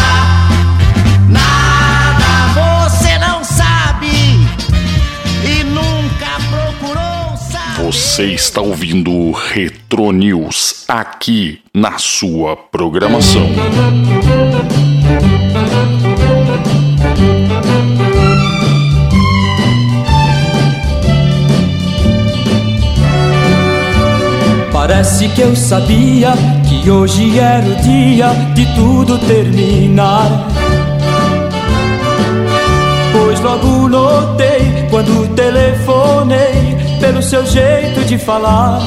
nada. 1.28 2.89
Você 2.89 3.17
não 3.17 3.43
sabe 3.43 4.07
e 5.43 5.63
nunca 5.65 6.39
procurou 6.49 7.36
saber. 7.36 7.91
Você 7.91 8.28
está 8.28 8.61
ouvindo 8.61 9.32
Retro 9.32 10.13
News 10.13 10.86
aqui 10.88 11.59
na 11.73 11.97
sua 11.97 12.55
programação. 12.55 13.45
Parece 24.88 25.27
que 25.29 25.41
eu 25.41 25.55
sabia 25.55 26.33
que 26.69 26.91
hoje 26.91 27.39
era 27.39 27.65
o 27.65 27.75
dia 27.77 28.27
de 28.53 28.67
tudo 28.75 29.17
terminar. 29.17 30.47
Pois 33.11 33.39
logo 33.39 33.89
notei 33.89 34.86
quando 34.91 35.27
telefonei 35.33 36.77
pelo 36.99 37.19
seu 37.23 37.43
jeito 37.47 38.05
de 38.05 38.19
falar. 38.19 38.79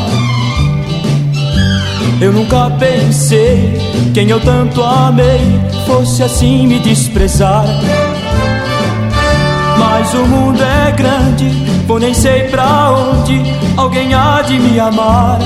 Eu 2.20 2.32
nunca 2.32 2.70
pensei 2.78 3.76
quem 4.14 4.30
eu 4.30 4.38
tanto 4.38 4.80
amei 4.84 5.60
fosse 5.84 6.22
assim 6.22 6.68
me 6.68 6.78
desprezar. 6.78 7.64
Mas 9.76 10.14
o 10.14 10.24
mundo 10.24 10.62
é 10.62 10.92
grande, 10.92 11.50
vou 11.88 11.98
nem 11.98 12.14
sei 12.14 12.44
pra 12.44 12.92
onde 12.92 13.42
alguém 13.76 14.14
há 14.14 14.42
de 14.42 14.60
me 14.60 14.78
amar. 14.78 15.40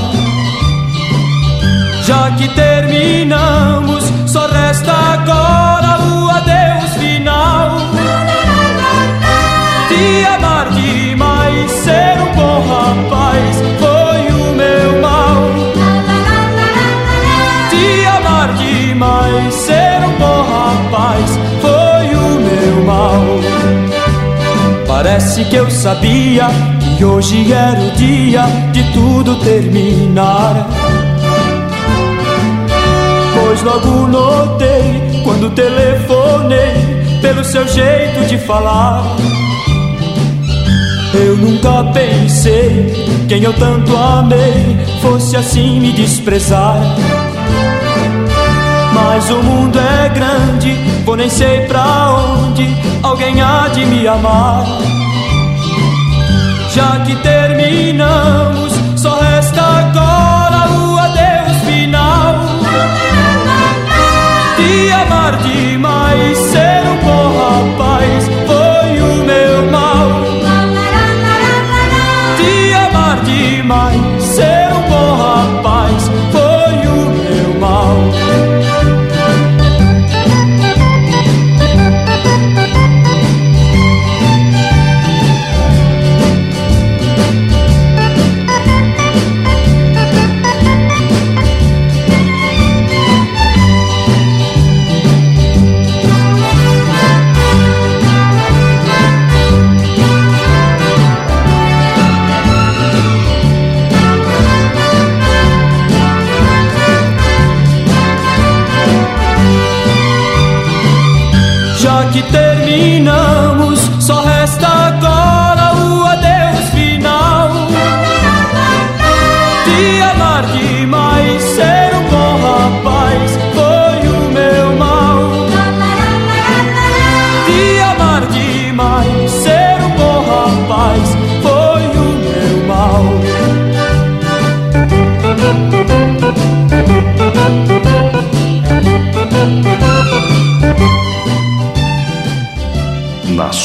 Já 2.03 2.33
que 2.33 2.49
terminamos, 2.49 4.03
só 4.27 4.49
resta 4.49 4.93
agora 4.93 6.03
o 6.03 6.29
adeus 6.31 6.97
final. 6.99 7.79
Te 9.87 10.27
amar 10.27 10.71
demais, 10.71 11.71
ser 11.71 12.19
um 12.21 12.35
bom 12.35 12.67
rapaz, 12.67 13.57
foi 13.79 14.33
o 14.33 14.55
meu 14.57 15.01
mal. 15.01 15.45
Te 17.71 18.07
amar 18.07 18.53
demais, 18.55 19.55
ser 19.55 20.05
um 20.05 20.19
bom 20.19 20.43
rapaz, 20.43 21.39
foi 21.61 22.15
o 22.17 22.41
meu 22.41 22.85
mal. 22.85 23.23
Parece 24.89 25.45
que 25.45 25.55
eu 25.55 25.71
sabia 25.71 26.49
que 26.99 27.05
hoje 27.05 27.53
era 27.53 27.81
o 27.81 27.91
dia 27.93 28.43
de 28.73 28.83
tudo 28.93 29.37
terminar. 29.37 30.67
Pois 33.63 33.75
logo 33.75 34.09
notei 34.09 35.23
quando 35.23 35.51
telefonei 35.51 36.75
pelo 37.21 37.45
seu 37.45 37.67
jeito 37.69 38.27
de 38.27 38.37
falar. 38.39 39.05
Eu 41.15 41.37
nunca 41.37 41.85
pensei 41.93 42.93
quem 43.29 43.45
eu 43.45 43.53
tanto 43.53 43.97
amei 43.97 44.77
fosse 45.01 45.37
assim 45.37 45.79
me 45.81 45.93
desprezar. 45.93 46.81
Mas 48.93 49.31
o 49.31 49.41
mundo 49.43 49.79
é 49.79 50.09
grande, 50.09 50.75
vou 51.05 51.17
nem 51.17 51.31
sei 51.31 51.61
pra 51.61 52.17
onde 52.17 52.67
alguém 53.01 53.41
há 53.41 53.69
de 53.69 53.87
me 53.87 54.09
amar. 54.09 54.65
Já 56.75 57.01
que 57.07 57.15
terminamos, 57.17 58.73
só 58.97 59.21
resta 59.21 59.42
Te 65.41 65.62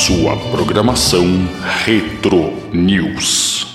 sua 0.07 0.37
programação 0.37 1.25
Retro 1.83 2.53
News. 2.71 3.67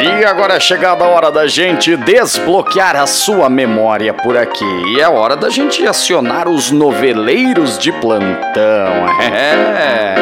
E 0.00 0.24
agora 0.24 0.54
é 0.54 0.60
chegada 0.60 1.04
a 1.04 1.08
hora 1.08 1.30
da 1.30 1.46
gente 1.46 1.94
desbloquear 1.98 2.96
a 2.96 3.06
sua 3.06 3.50
memória 3.50 4.14
por 4.14 4.34
aqui. 4.34 4.64
E 4.96 4.98
é 4.98 5.06
hora 5.06 5.36
da 5.36 5.50
gente 5.50 5.86
acionar 5.86 6.48
os 6.48 6.70
noveleiros 6.70 7.78
de 7.78 7.92
plantão. 7.92 9.04
É. 9.20 10.14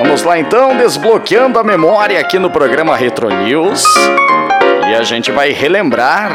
Vamos 0.00 0.24
lá 0.24 0.36
então, 0.36 0.76
desbloqueando 0.76 1.56
a 1.56 1.62
memória 1.62 2.18
aqui 2.18 2.36
no 2.36 2.50
programa 2.50 2.96
Retro 2.96 3.28
News. 3.28 3.84
E 4.90 4.94
a 4.96 5.04
gente 5.04 5.30
vai 5.30 5.52
relembrar 5.52 6.32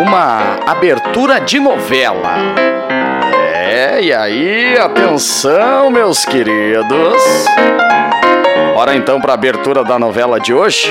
uma 0.00 0.60
abertura 0.66 1.38
de 1.38 1.60
novela. 1.60 2.77
É, 3.70 4.00
e 4.00 4.14
aí, 4.14 4.78
atenção, 4.78 5.90
meus 5.90 6.24
queridos. 6.24 7.22
Bora 8.74 8.96
então 8.96 9.20
para 9.20 9.32
a 9.32 9.34
abertura 9.34 9.84
da 9.84 9.98
novela 9.98 10.40
de 10.40 10.54
hoje. 10.54 10.90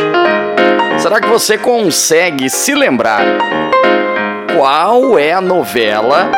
Será 1.00 1.20
que 1.20 1.28
você 1.28 1.58
consegue 1.58 2.52
se 2.52 2.76
lembrar 2.76 3.24
qual 4.56 5.18
é 5.18 5.34
a 5.34 5.42
novela 5.42 6.32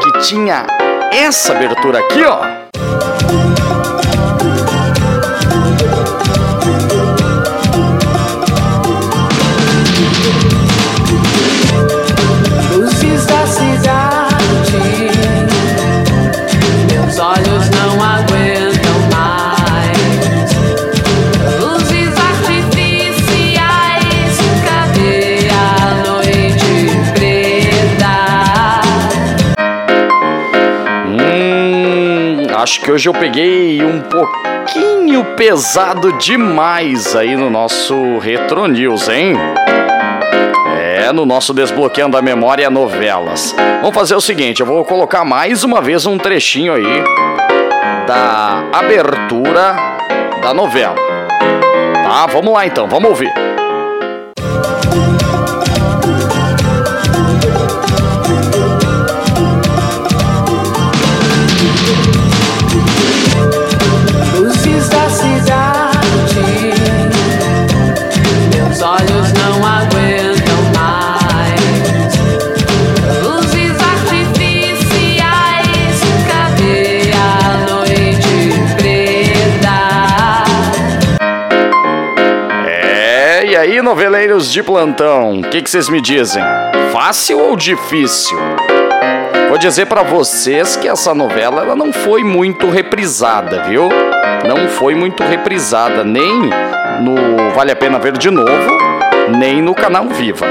que 0.00 0.20
tinha 0.20 0.68
essa 1.12 1.52
abertura 1.52 1.98
aqui, 1.98 2.22
ó? 2.22 3.21
Acho 32.62 32.80
que 32.80 32.92
hoje 32.92 33.08
eu 33.08 33.12
peguei 33.12 33.82
um 33.84 34.00
pouquinho 34.02 35.24
pesado 35.34 36.12
demais 36.12 37.16
aí 37.16 37.34
no 37.36 37.50
nosso 37.50 38.18
Retro 38.18 38.68
News, 38.68 39.08
hein? 39.08 39.34
É, 40.78 41.10
no 41.10 41.26
nosso 41.26 41.52
Desbloqueando 41.52 42.16
a 42.16 42.22
Memória 42.22 42.70
Novelas. 42.70 43.52
Vamos 43.80 43.96
fazer 43.96 44.14
o 44.14 44.20
seguinte, 44.20 44.60
eu 44.60 44.66
vou 44.66 44.84
colocar 44.84 45.24
mais 45.24 45.64
uma 45.64 45.80
vez 45.80 46.06
um 46.06 46.16
trechinho 46.16 46.72
aí 46.72 47.04
da 48.06 48.62
abertura 48.72 49.74
da 50.40 50.54
novela. 50.54 50.94
Tá, 52.04 52.26
vamos 52.26 52.52
lá 52.54 52.64
então, 52.64 52.86
vamos 52.86 53.10
ouvir. 53.10 53.51
Noveleiros 83.92 84.50
de 84.50 84.62
plantão, 84.62 85.40
o 85.40 85.42
que 85.42 85.60
que 85.60 85.68
vocês 85.68 85.86
me 85.90 86.00
dizem? 86.00 86.42
Fácil 86.94 87.38
ou 87.38 87.54
difícil? 87.54 88.38
Vou 89.50 89.58
dizer 89.58 89.84
pra 89.84 90.02
vocês 90.02 90.76
que 90.76 90.88
essa 90.88 91.12
novela 91.12 91.60
ela 91.60 91.76
não 91.76 91.92
foi 91.92 92.24
muito 92.24 92.70
reprisada, 92.70 93.64
viu? 93.64 93.90
Não 94.48 94.66
foi 94.66 94.94
muito 94.94 95.22
reprisada 95.22 96.04
nem 96.04 96.48
no 97.02 97.50
Vale 97.54 97.72
a 97.72 97.76
Pena 97.76 97.98
Ver 97.98 98.16
de 98.16 98.30
Novo, 98.30 98.78
nem 99.28 99.60
no 99.60 99.74
canal 99.74 100.08
Viva. 100.08 100.46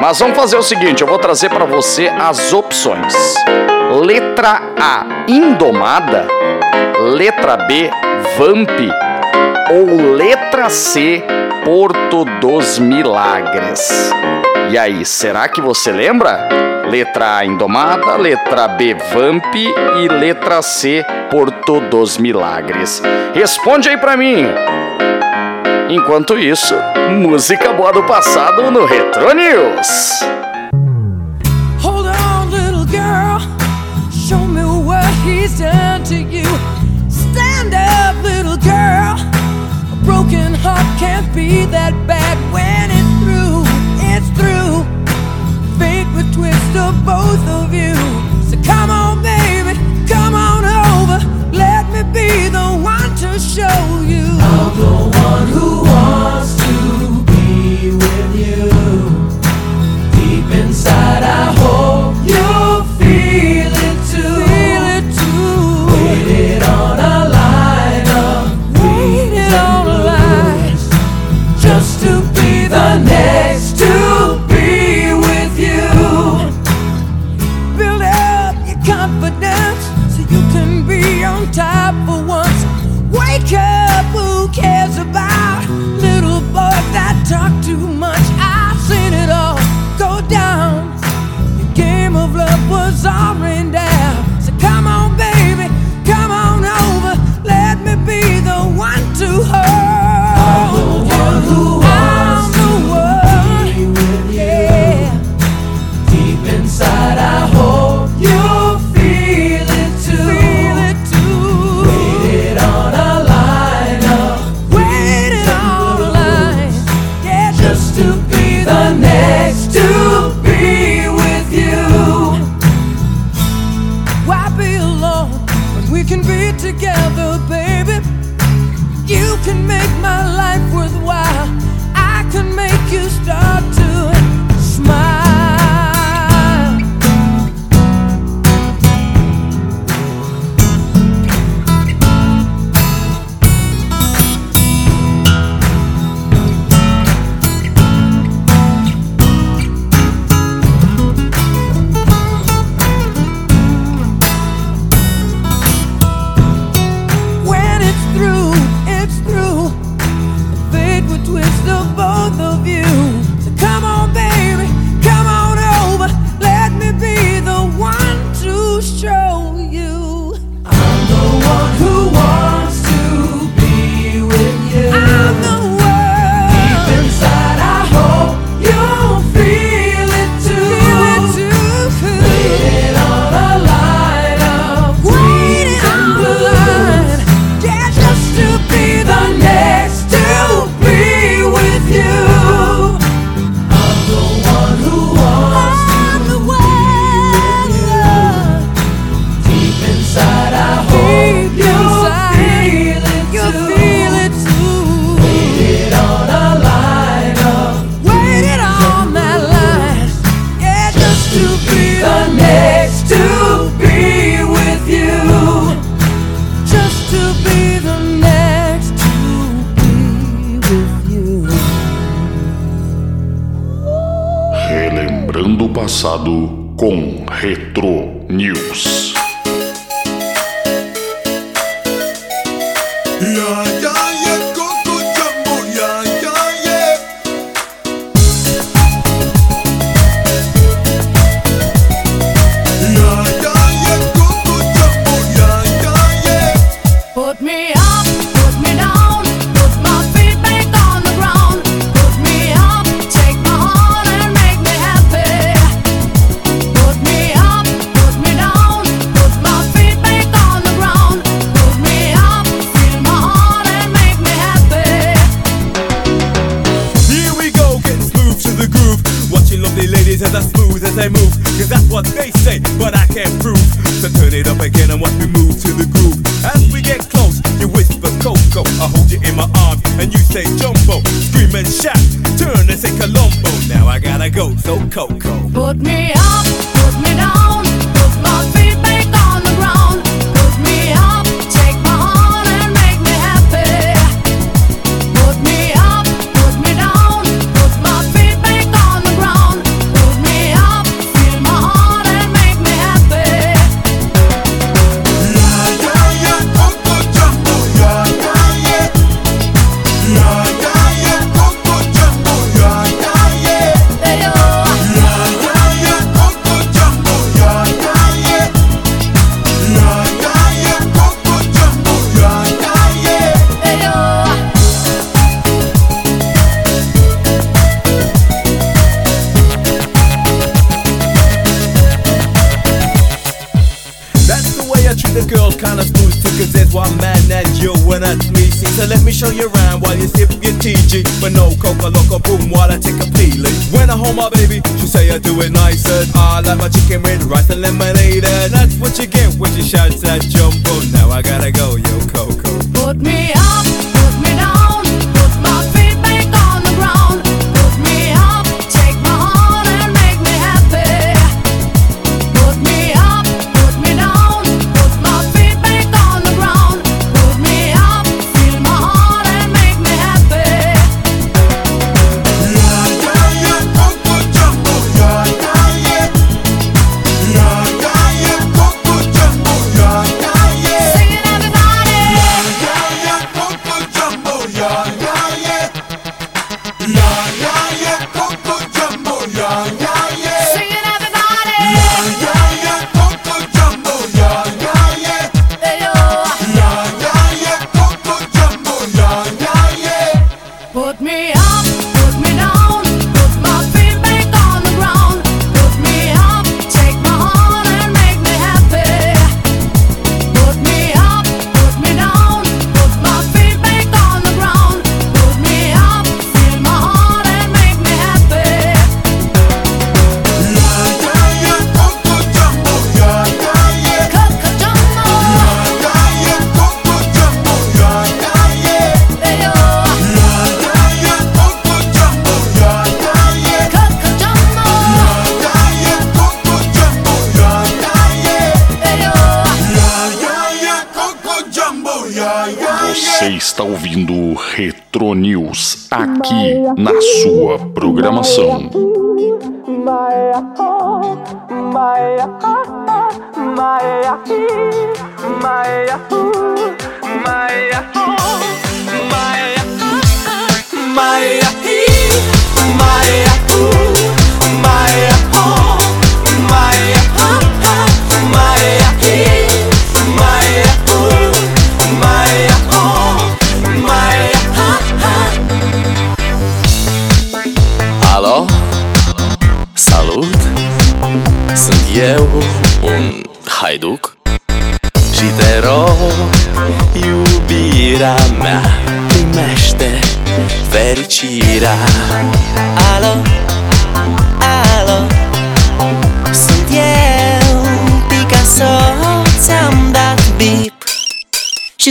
Mas 0.00 0.18
vamos 0.18 0.34
fazer 0.34 0.56
o 0.56 0.62
seguinte, 0.62 1.02
eu 1.02 1.06
vou 1.06 1.18
trazer 1.18 1.50
pra 1.50 1.66
você 1.66 2.08
as 2.08 2.54
opções. 2.54 3.34
Letra 4.02 4.62
A, 4.80 5.04
Indomada. 5.28 6.26
Letra 7.02 7.58
B, 7.58 7.90
Vamp. 8.38 8.80
Ou 9.72 10.14
letra 10.14 10.70
C, 10.70 11.22
Porto 11.64 12.24
dos 12.40 12.78
Milagres. 12.78 14.10
E 14.70 14.78
aí, 14.78 15.04
será 15.04 15.48
que 15.48 15.60
você 15.60 15.92
lembra? 15.92 16.48
Letra 16.88 17.36
A, 17.36 17.44
Indomada, 17.44 18.16
letra 18.16 18.66
B, 18.68 18.94
Vamp 19.12 19.54
e 19.54 20.08
letra 20.08 20.62
C, 20.62 21.04
Porto 21.30 21.80
dos 21.82 22.16
Milagres. 22.16 23.02
Responde 23.34 23.88
aí 23.88 23.96
pra 23.98 24.16
mim. 24.16 24.46
Enquanto 25.88 26.38
isso, 26.38 26.74
música 27.10 27.72
boa 27.72 27.92
do 27.92 28.04
passado 28.04 28.70
no 28.70 28.84
Retro 28.84 29.34
News. 29.34 30.39
Broken 40.22 40.52
heart 40.52 40.84
can't 40.98 41.34
be 41.34 41.64
that 41.66 41.94
bad 42.06 42.36
when 42.52 42.90
it's 42.98 43.12
through. 43.22 43.64
It's 44.12 44.28
through. 44.36 44.84
Fate 45.78 46.08
would 46.14 46.30
twist 46.32 46.72
of 46.76 46.92
both 47.06 47.44
of 47.48 47.72
you. 47.72 47.94
So 48.48 48.56
come 48.62 48.90
on, 48.90 49.22
baby, 49.22 49.78
come 50.06 50.34
on 50.34 50.64
over. 50.64 51.18
Let 51.56 51.86
me 51.94 52.02
be 52.12 52.48
the 52.48 52.68
one 52.84 53.10
to 53.22 53.38
show 53.38 53.80
you. 54.04 54.26
I'm 54.52 54.76
the 54.76 54.94
one 55.24 55.46
who 55.54 55.84
wants 55.84 56.59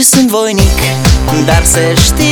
și 0.00 0.06
sunt 0.06 0.28
voinic 0.28 0.78
Dar 1.46 1.64
să 1.64 1.80
știi 1.94 2.29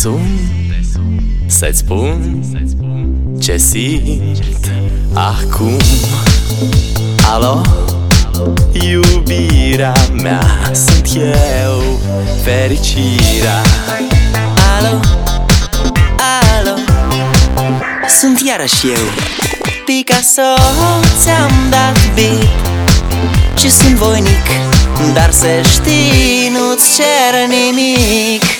sun 0.00 0.20
Să-ți 1.46 1.78
spun 1.78 2.42
ce 3.40 3.56
simt 3.56 4.70
acum. 5.12 5.76
Alo, 7.32 7.60
iubirea 8.72 9.92
mea 10.22 10.70
Sunt 10.72 11.08
eu, 11.14 11.98
fericirea. 12.42 13.62
Alo, 14.78 15.00
alo? 16.58 16.76
Sunt 18.20 18.40
iarăși 18.46 18.86
eu 18.86 19.04
Picasso, 19.84 20.54
ți-am 21.18 21.52
dat 21.70 22.14
beat. 22.14 22.48
Și 23.58 23.70
sunt 23.70 23.94
voinic 23.94 24.46
Dar 25.14 25.30
să 25.30 25.46
știi, 25.62 26.52
nu-ți 26.52 26.94
cer 26.96 27.48
nimic. 27.48 28.59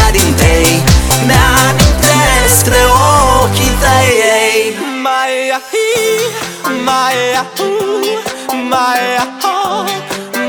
my 8.71 9.17
oh, 9.43 9.83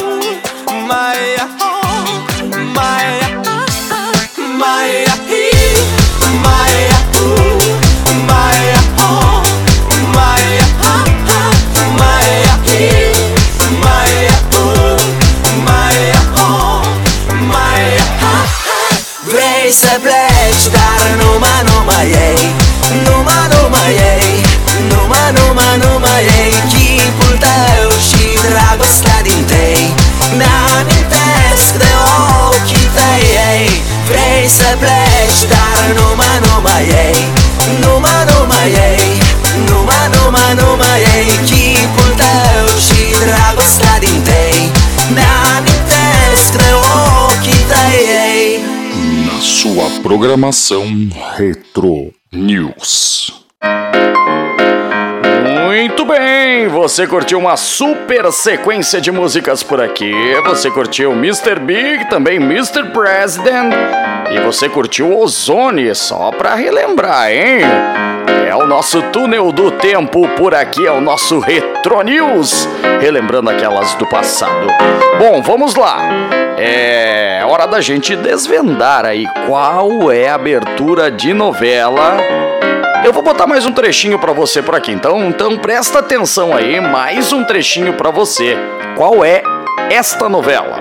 Vrei 34.41 34.53
să 34.53 34.77
pleci, 34.79 35.41
dar 35.53 35.85
numai, 35.97 36.37
numai 36.45 36.83
ei. 37.05 37.19
Numai, 37.83 38.23
numai 38.31 38.69
ei. 38.89 39.05
Numai, 39.69 40.05
numai, 40.15 40.53
numai 40.61 40.99
ei. 41.15 41.27
Chipul 41.49 42.11
tău 42.21 42.65
și 42.85 43.01
dragostea 43.25 43.95
din 43.99 44.21
tei 44.23 44.71
Mi-amintesc 45.15 46.51
de 46.57 46.71
ochii 47.25 47.65
tăi 47.71 47.99
ei. 48.29 48.59
Na 49.25 49.37
sua 49.39 49.87
programação 50.01 50.87
Retro 51.37 51.95
News. 52.29 52.93
Muito 55.81 56.05
bem, 56.05 56.67
você 56.67 57.07
curtiu 57.07 57.39
uma 57.39 57.57
super 57.57 58.31
sequência 58.31 59.01
de 59.01 59.11
músicas 59.11 59.63
por 59.63 59.81
aqui. 59.81 60.13
Você 60.45 60.69
curtiu 60.69 61.11
Mr. 61.13 61.59
Big, 61.59 62.07
também 62.07 62.35
Mr. 62.35 62.91
President. 62.91 63.73
E 64.29 64.39
você 64.41 64.69
curtiu 64.69 65.17
Ozone, 65.17 65.95
só 65.95 66.29
pra 66.29 66.53
relembrar, 66.53 67.31
hein? 67.31 67.61
É 68.47 68.55
o 68.55 68.67
nosso 68.67 69.01
túnel 69.11 69.51
do 69.51 69.71
tempo 69.71 70.27
por 70.37 70.53
aqui, 70.53 70.85
é 70.85 70.91
o 70.91 71.01
nosso 71.01 71.39
Retro 71.39 72.03
News, 72.03 72.69
relembrando 73.01 73.49
aquelas 73.49 73.95
do 73.95 74.05
passado. 74.05 74.67
Bom, 75.17 75.41
vamos 75.41 75.73
lá. 75.73 75.97
É 76.59 77.43
hora 77.43 77.65
da 77.65 77.81
gente 77.81 78.15
desvendar 78.15 79.03
aí 79.03 79.25
qual 79.47 80.11
é 80.11 80.29
a 80.29 80.35
abertura 80.35 81.09
de 81.09 81.33
novela 81.33 82.19
eu 83.03 83.11
vou 83.11 83.23
botar 83.23 83.47
mais 83.47 83.65
um 83.65 83.71
trechinho 83.71 84.19
pra 84.19 84.31
você 84.31 84.61
por 84.61 84.75
aqui, 84.75 84.91
então, 84.91 85.25
então 85.25 85.57
presta 85.57 85.99
atenção 85.99 86.55
aí, 86.55 86.79
mais 86.79 87.33
um 87.33 87.43
trechinho 87.43 87.93
pra 87.93 88.11
você. 88.11 88.55
Qual 88.95 89.25
é 89.25 89.41
esta 89.89 90.29
novela? 90.29 90.79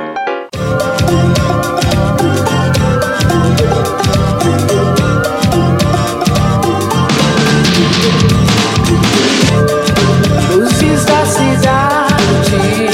Luzes 10.55 11.05
da 11.07 11.25
cidade, 11.25 12.90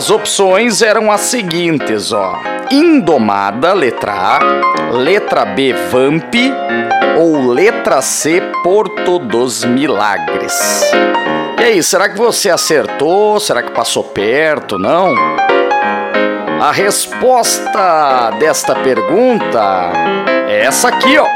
as 0.00 0.08
opções 0.08 0.80
eram 0.80 1.12
as 1.12 1.20
seguintes, 1.20 2.10
ó. 2.10 2.34
Indomada, 2.70 3.74
letra 3.74 4.12
A, 4.14 4.92
letra 4.94 5.44
B, 5.44 5.74
Vamp 5.74 6.34
ou 7.18 7.50
letra 7.50 8.00
C, 8.00 8.40
Porto 8.64 9.18
dos 9.18 9.62
Milagres. 9.62 10.58
E 11.58 11.62
aí, 11.62 11.82
será 11.82 12.08
que 12.08 12.16
você 12.16 12.48
acertou? 12.48 13.38
Será 13.38 13.62
que 13.62 13.72
passou 13.72 14.02
perto? 14.02 14.78
Não? 14.78 15.14
A 16.62 16.72
resposta 16.72 18.30
desta 18.38 18.74
pergunta 18.76 19.92
é 20.48 20.64
essa 20.64 20.88
aqui, 20.88 21.18
ó. 21.18 21.26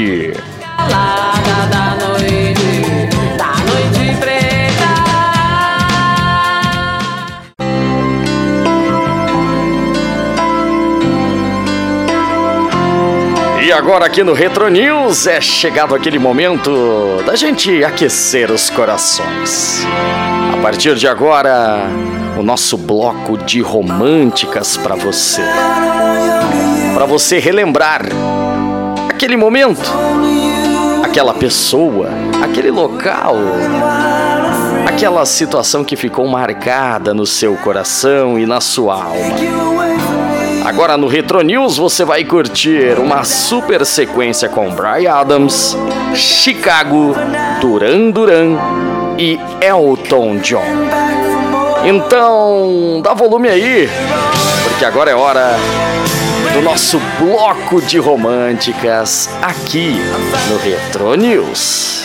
da 1.69 1.95
noite, 1.95 2.06
E 13.67 13.71
agora 13.73 14.05
aqui 14.05 14.23
no 14.23 14.31
Retro 14.31 14.69
News 14.69 15.27
é 15.27 15.41
chegado 15.41 15.93
aquele 15.93 16.17
momento 16.17 17.21
da 17.25 17.35
gente 17.35 17.83
aquecer 17.83 18.49
os 18.49 18.69
corações. 18.69 19.85
A 20.53 20.61
partir 20.61 20.95
de 20.95 21.05
agora, 21.05 21.81
o 22.39 22.41
nosso 22.41 22.77
bloco 22.77 23.37
de 23.37 23.59
românticas 23.59 24.77
para 24.77 24.95
você. 24.95 25.41
Para 26.93 27.05
você 27.05 27.39
relembrar 27.39 28.03
aquele 29.09 29.35
momento, 29.35 29.91
aquela 31.03 31.33
pessoa, 31.33 32.07
aquele 32.41 32.71
local, 32.71 33.35
aquela 34.87 35.25
situação 35.25 35.83
que 35.83 35.97
ficou 35.97 36.25
marcada 36.25 37.13
no 37.13 37.25
seu 37.25 37.57
coração 37.57 38.39
e 38.39 38.45
na 38.45 38.61
sua 38.61 39.03
alma. 39.03 40.16
Agora 40.67 40.97
no 40.97 41.07
Retro 41.07 41.41
News 41.43 41.77
você 41.77 42.03
vai 42.03 42.25
curtir 42.25 42.99
uma 42.99 43.23
super 43.23 43.85
sequência 43.85 44.49
com 44.49 44.69
Brian 44.69 45.13
Adams, 45.13 45.77
Chicago, 46.13 47.15
Duran 47.61 48.11
Duran 48.11 48.57
e 49.17 49.39
Elton 49.61 50.39
John. 50.39 50.65
Então, 51.85 52.99
dá 53.01 53.13
volume 53.13 53.47
aí, 53.47 53.89
porque 54.67 54.83
agora 54.83 55.09
é 55.09 55.15
hora 55.15 55.55
do 56.53 56.61
nosso 56.61 56.99
bloco 57.17 57.81
de 57.81 57.97
românticas 57.97 59.29
aqui 59.41 59.95
no 60.49 60.57
Retro 60.57 61.15
News. 61.15 62.03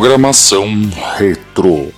Programação 0.00 0.64
Retro 1.18 1.92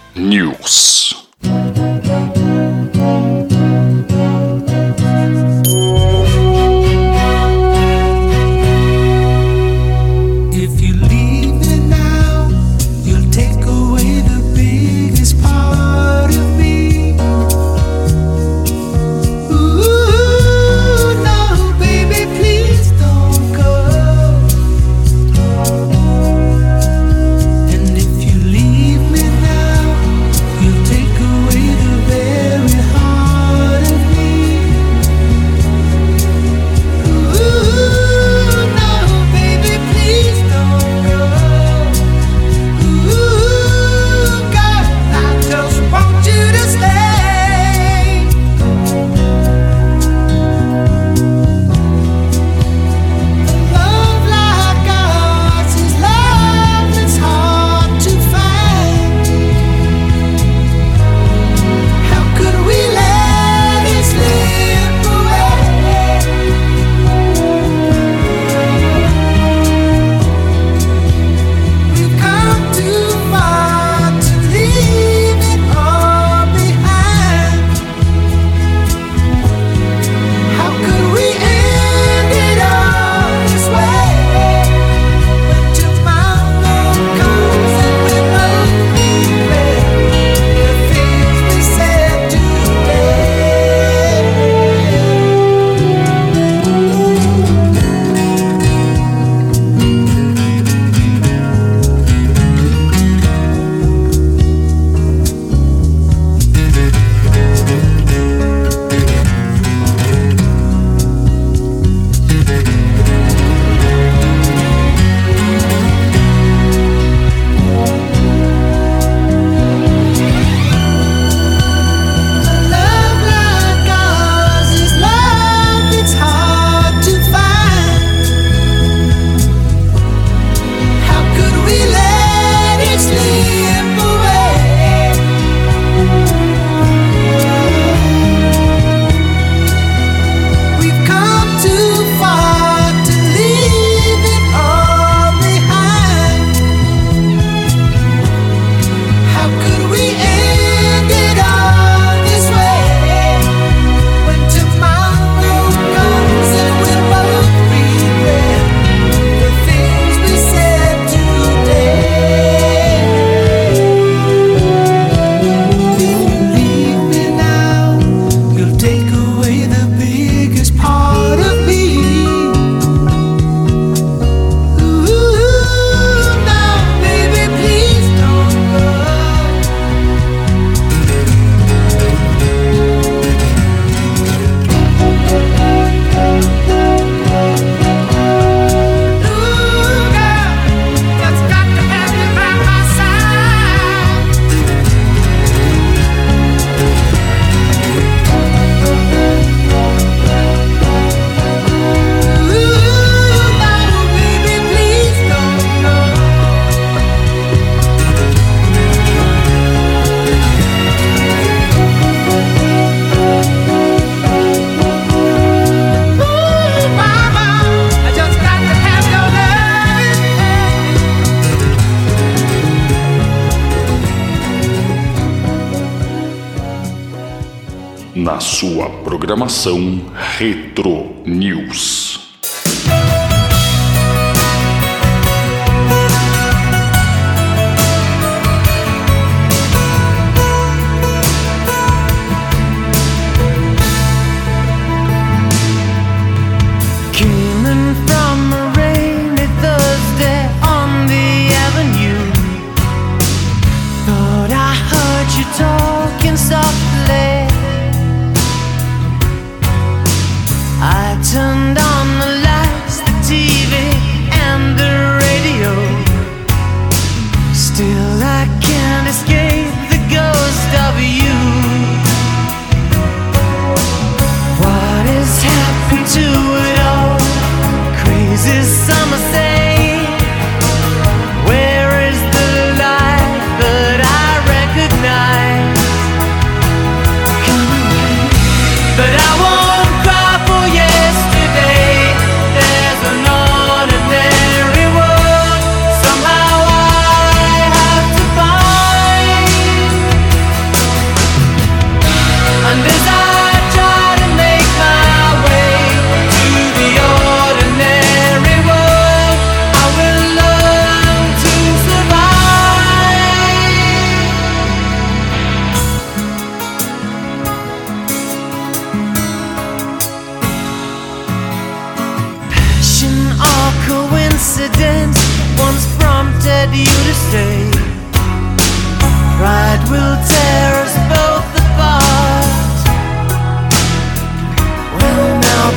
will 329.93 330.17
tear 330.25 330.69
us 330.85 330.95
both 331.13 331.49
apart. 331.61 332.77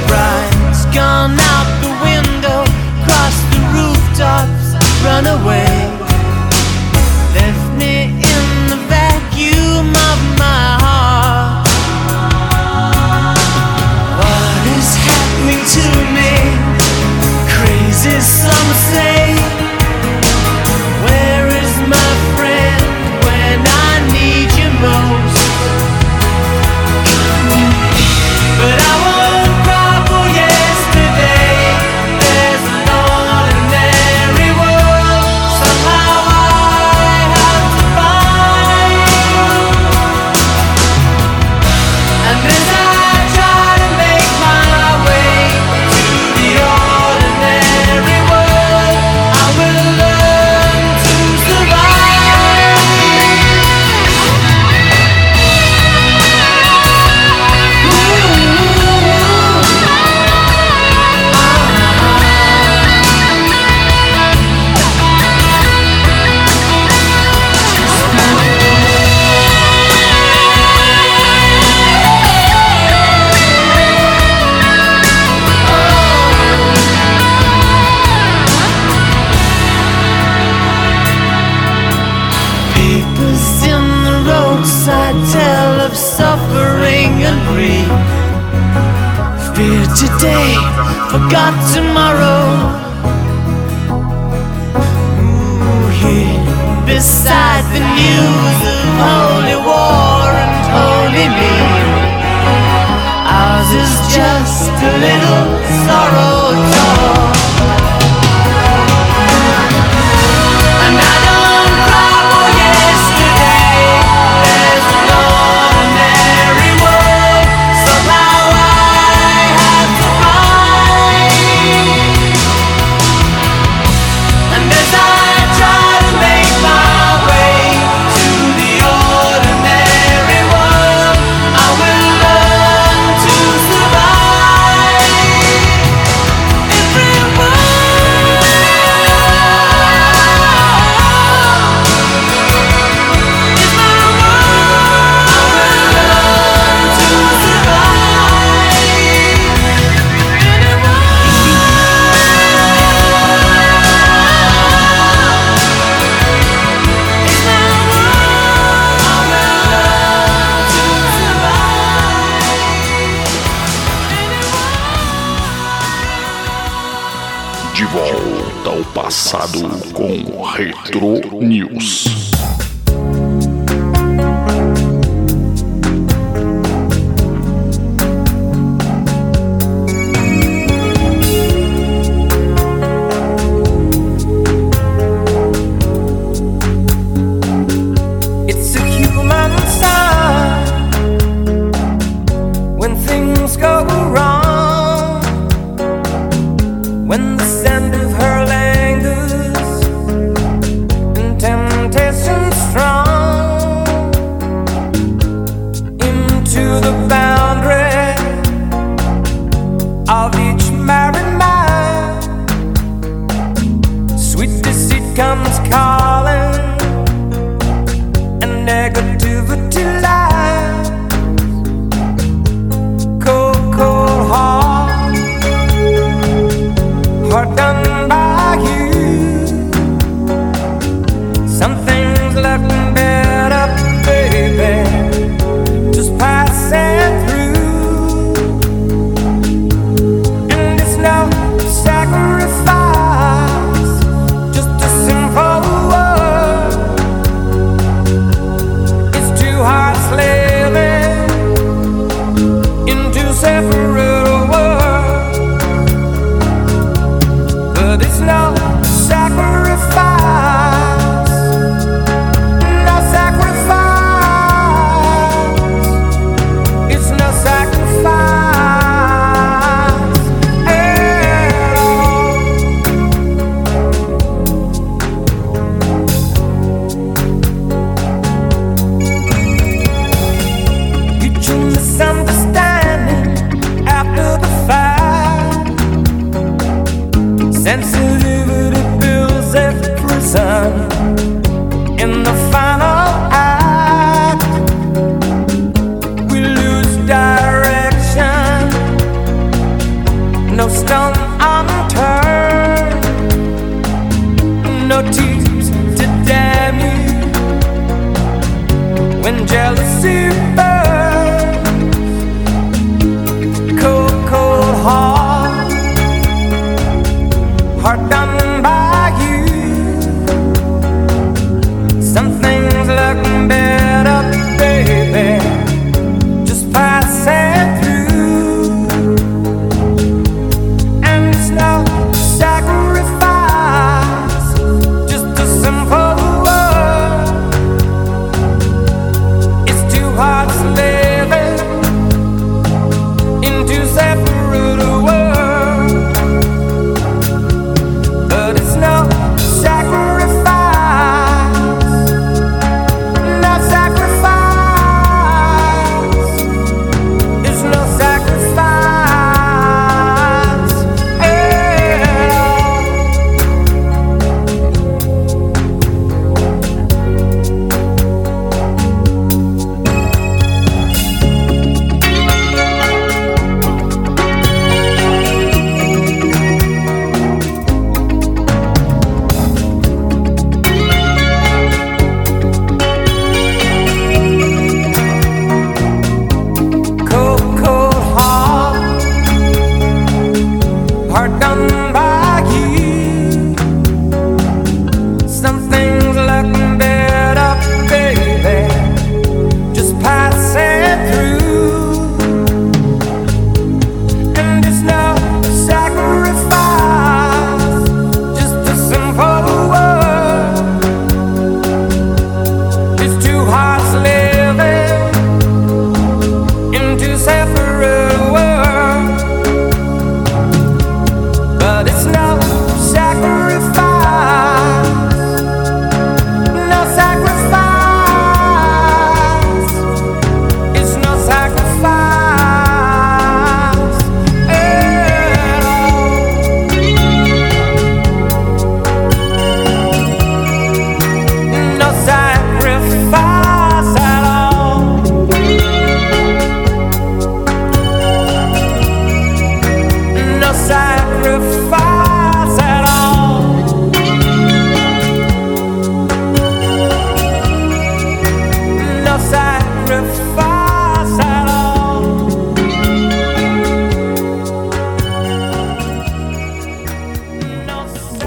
Brian's 0.08 0.86
gone 0.96 1.36
out 1.54 1.70
the 1.84 1.92
window, 2.08 2.62
the 3.52 3.60
rooftops, 3.76 4.68
run 5.04 5.26
away. 5.28 5.65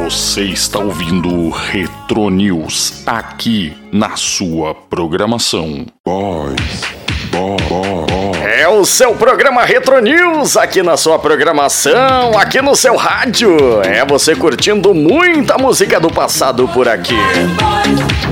Você 0.08 0.44
está 0.44 0.78
ouvindo 0.78 1.50
Retro 1.50 2.30
News 2.30 3.06
aqui 3.06 3.76
na 3.92 4.16
sua 4.16 4.74
programação. 4.74 5.84
Boys, 6.02 6.80
É 8.58 8.66
o 8.66 8.84
seu 8.84 9.14
programa 9.14 9.64
Retro 9.64 10.00
News 10.00 10.56
aqui 10.56 10.82
na 10.82 10.96
sua 10.96 11.16
programação, 11.16 12.36
aqui 12.36 12.60
no 12.60 12.74
seu 12.74 12.96
rádio. 12.96 13.56
É 13.84 14.04
você 14.04 14.34
curtindo 14.34 14.92
muita 14.92 15.56
música 15.56 16.00
do 16.00 16.10
passado 16.10 16.66
por 16.66 16.88
aqui. 16.88 17.14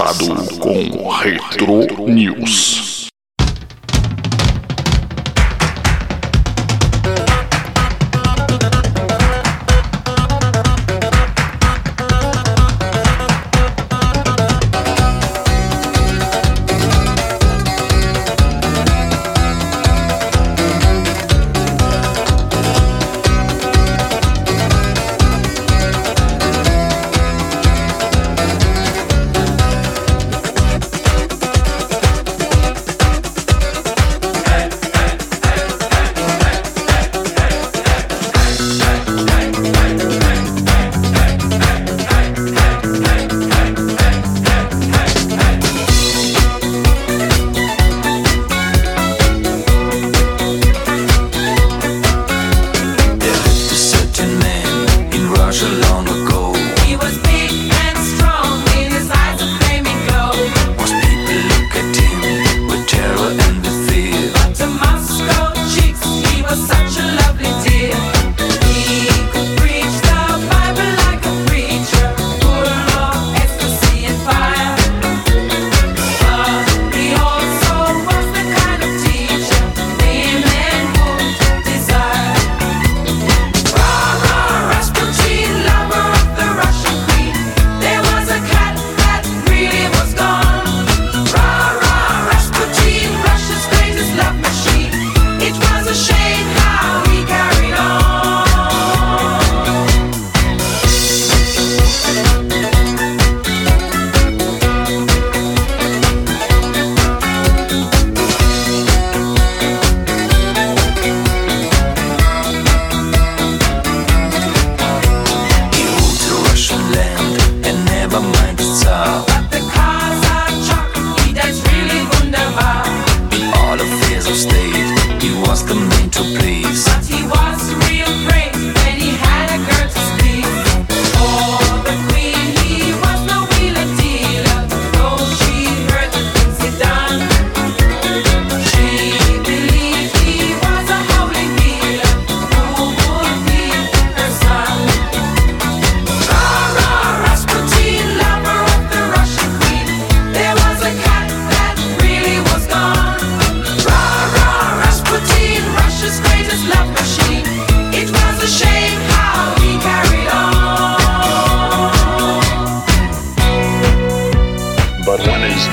Passado 0.00 0.58
com 0.58 1.08
Retro 1.10 2.06
News. 2.08 2.79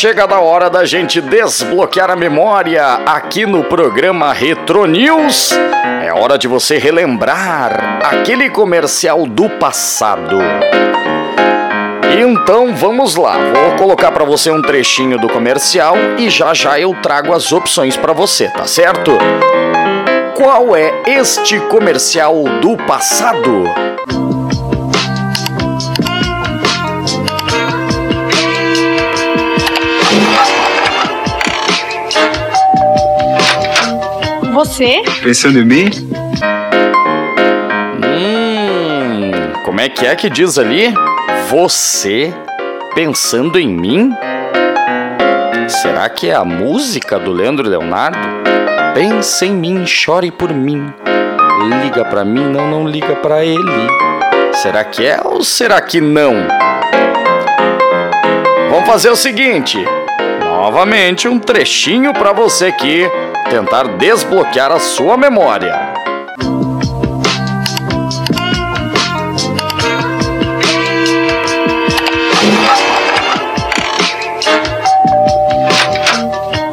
E 0.00 0.02
é 0.02 0.08
chegada 0.08 0.34
a 0.34 0.40
hora 0.40 0.70
da 0.70 0.82
gente 0.86 1.20
desbloquear 1.20 2.10
a 2.10 2.16
memória 2.16 2.82
aqui 3.04 3.44
no 3.44 3.62
programa 3.64 4.32
Retro 4.32 4.86
News. 4.86 5.52
É 6.02 6.10
hora 6.10 6.38
de 6.38 6.48
você 6.48 6.78
relembrar 6.78 8.00
aquele 8.02 8.48
comercial 8.48 9.26
do 9.26 9.50
passado. 9.58 10.38
Então 12.18 12.74
vamos 12.74 13.14
lá, 13.14 13.36
vou 13.36 13.76
colocar 13.76 14.10
para 14.10 14.24
você 14.24 14.50
um 14.50 14.62
trechinho 14.62 15.18
do 15.18 15.28
comercial 15.28 15.94
e 16.18 16.30
já 16.30 16.54
já 16.54 16.80
eu 16.80 16.94
trago 17.02 17.34
as 17.34 17.52
opções 17.52 17.94
para 17.94 18.14
você, 18.14 18.48
tá 18.48 18.64
certo? 18.64 19.12
Qual 20.34 20.74
é 20.74 21.02
este 21.06 21.60
comercial 21.68 22.42
do 22.62 22.74
passado? 22.86 23.64
Você? 34.60 35.00
Pensando 35.22 35.58
em 35.58 35.64
mim? 35.64 35.90
Hum, 38.04 39.30
como 39.64 39.80
é 39.80 39.88
que 39.88 40.04
é 40.04 40.14
que 40.14 40.28
diz 40.28 40.58
ali? 40.58 40.92
Você 41.48 42.30
pensando 42.94 43.58
em 43.58 43.66
mim? 43.66 44.12
Será 45.66 46.10
que 46.10 46.28
é 46.28 46.34
a 46.34 46.44
música 46.44 47.18
do 47.18 47.32
Leandro 47.32 47.66
Leonardo? 47.66 48.18
Pensa 48.92 49.46
em 49.46 49.54
mim, 49.54 49.86
chore 49.86 50.30
por 50.30 50.52
mim. 50.52 50.92
Liga 51.82 52.04
pra 52.04 52.22
mim, 52.22 52.44
não, 52.44 52.70
não 52.70 52.86
liga 52.86 53.16
pra 53.16 53.42
ele. 53.42 53.88
Será 54.52 54.84
que 54.84 55.06
é 55.06 55.22
ou 55.24 55.42
será 55.42 55.80
que 55.80 56.02
não? 56.02 56.34
Vamos 58.68 58.86
fazer 58.86 59.08
o 59.08 59.16
seguinte. 59.16 59.78
Novamente 60.44 61.26
um 61.26 61.38
trechinho 61.38 62.12
pra 62.12 62.34
você 62.34 62.66
aqui 62.66 63.08
tentar 63.48 63.96
desbloquear 63.96 64.72
a 64.72 64.78
sua 64.78 65.16
memória. 65.16 65.94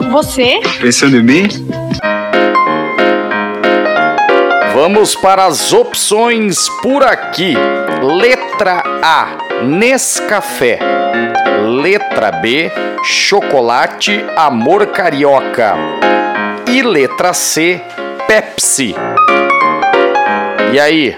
Você? 0.10 0.60
Pensando 0.82 1.18
em 1.18 1.24
mim? 1.24 1.48
Vamos 4.74 5.16
para 5.16 5.46
as 5.46 5.74
opções 5.74 6.70
por 6.82 7.04
aqui. 7.04 7.56
Letra 8.02 8.84
A, 9.04 9.64
Nescafé. 9.64 10.80
Letra 11.82 12.32
B, 12.32 12.72
Chocolate 13.04 14.24
Amor 14.36 14.88
Carioca. 14.88 15.76
E 16.70 16.82
letra 16.82 17.34
C, 17.34 17.82
Pepsi. 18.28 18.94
E 20.74 20.80
aí? 20.80 21.16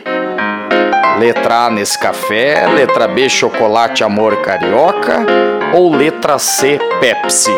Letra 1.17 1.65
A, 1.65 1.69
Nescafé. 1.71 2.67
Letra 2.67 3.07
B, 3.07 3.27
Chocolate 3.27 4.03
Amor 4.03 4.37
Carioca. 4.41 5.25
Ou 5.73 5.93
letra 5.95 6.37
C, 6.37 6.79
Pepsi? 6.99 7.51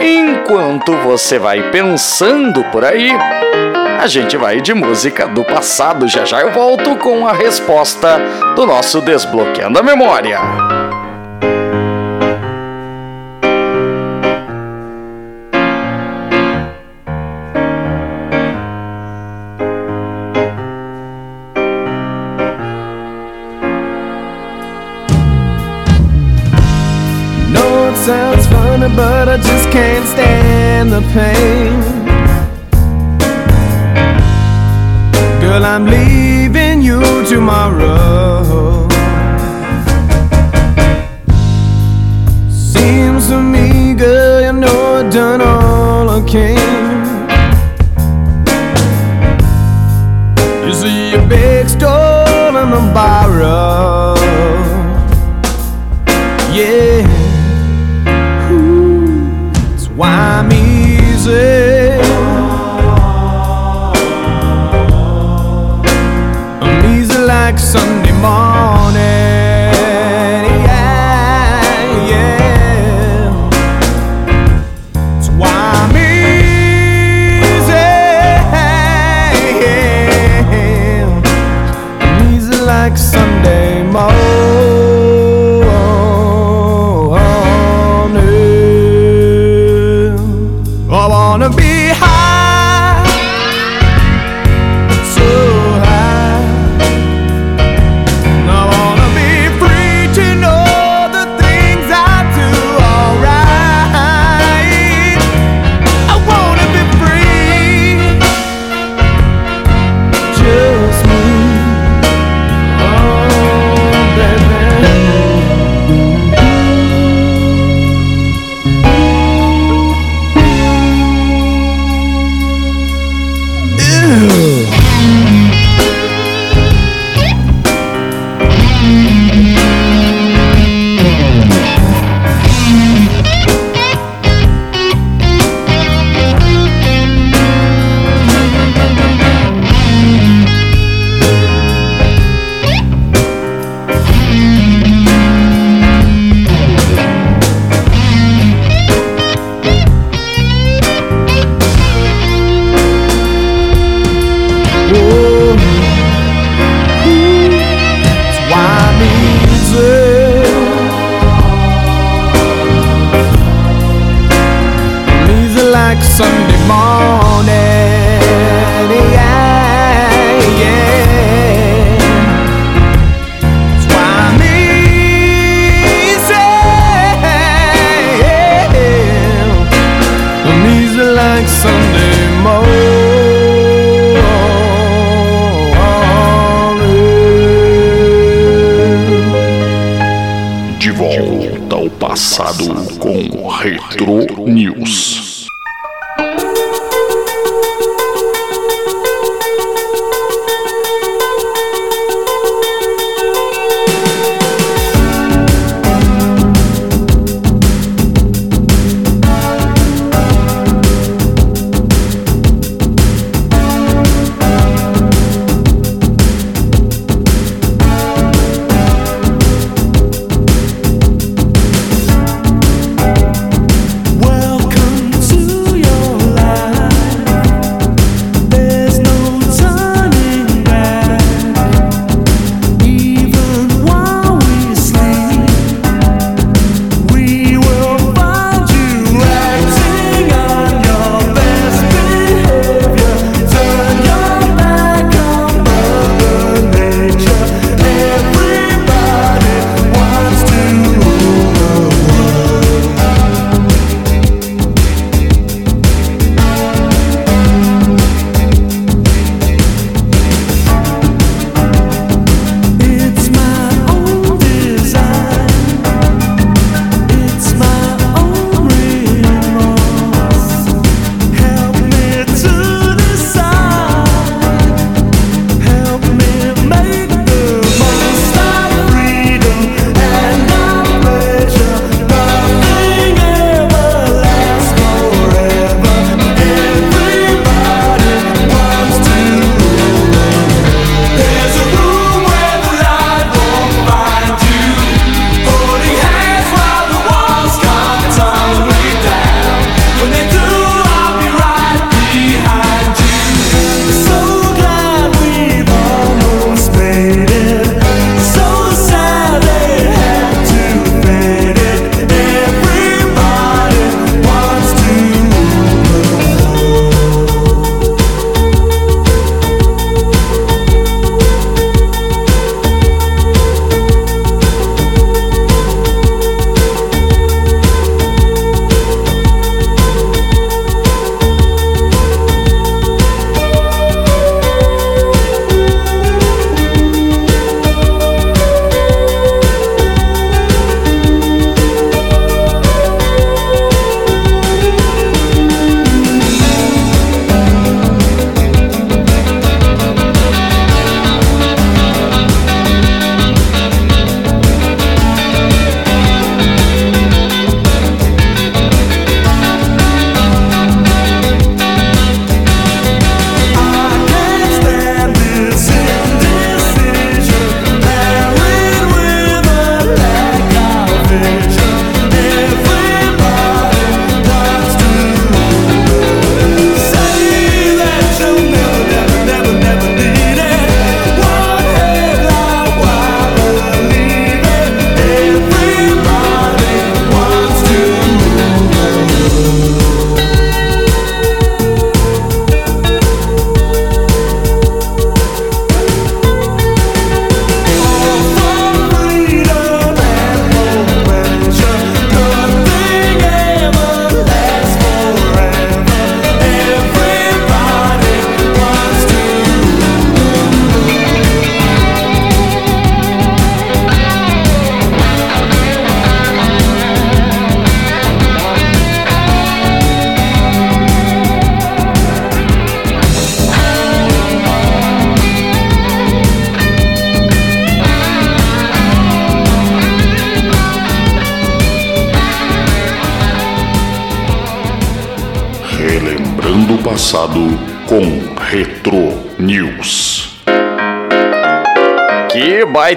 Enquanto 0.00 0.92
você 0.96 1.38
vai 1.38 1.70
pensando 1.70 2.64
por 2.64 2.84
aí, 2.84 3.12
a 4.00 4.08
gente 4.08 4.36
vai 4.36 4.60
de 4.60 4.74
música 4.74 5.28
do 5.28 5.44
passado. 5.44 6.08
Já 6.08 6.24
já 6.24 6.40
eu 6.40 6.50
volto 6.50 6.96
com 6.96 7.24
a 7.24 7.32
resposta 7.32 8.18
do 8.56 8.66
nosso 8.66 9.00
Desbloqueando 9.00 9.78
a 9.78 9.82
Memória. 9.82 10.40
sounds 28.04 28.48
funny, 28.48 28.88
but 28.96 29.28
I 29.28 29.36
just 29.36 29.70
can't 29.70 30.04
stand 30.08 30.90
the 30.90 31.02
pain. 31.14 31.80
Girl, 35.40 35.64
I'm 35.64 35.84
leaving 35.86 36.82
you 36.82 37.00
tomorrow. 37.26 38.88
Seems 42.50 43.28
to 43.28 43.40
me, 43.40 43.94
girl, 43.94 44.40
you 44.46 44.52
know 44.52 44.94
I've 44.98 45.12
done 45.12 45.40
all 45.40 46.10
I 46.10 46.20
can. 46.28 46.58
You 50.66 50.74
see 50.74 51.14
a 51.14 51.24
big 51.28 51.68
store 51.68 52.56
and 52.62 52.74
a 52.74 52.82
borrow. 52.92 54.21
Why 60.02 60.40
I'm 60.40 60.52
easy. 60.52 61.30
I'm 66.66 66.84
easy 66.94 67.18
like 67.18 67.58
Sunday 67.58 68.12
morning. 68.20 68.51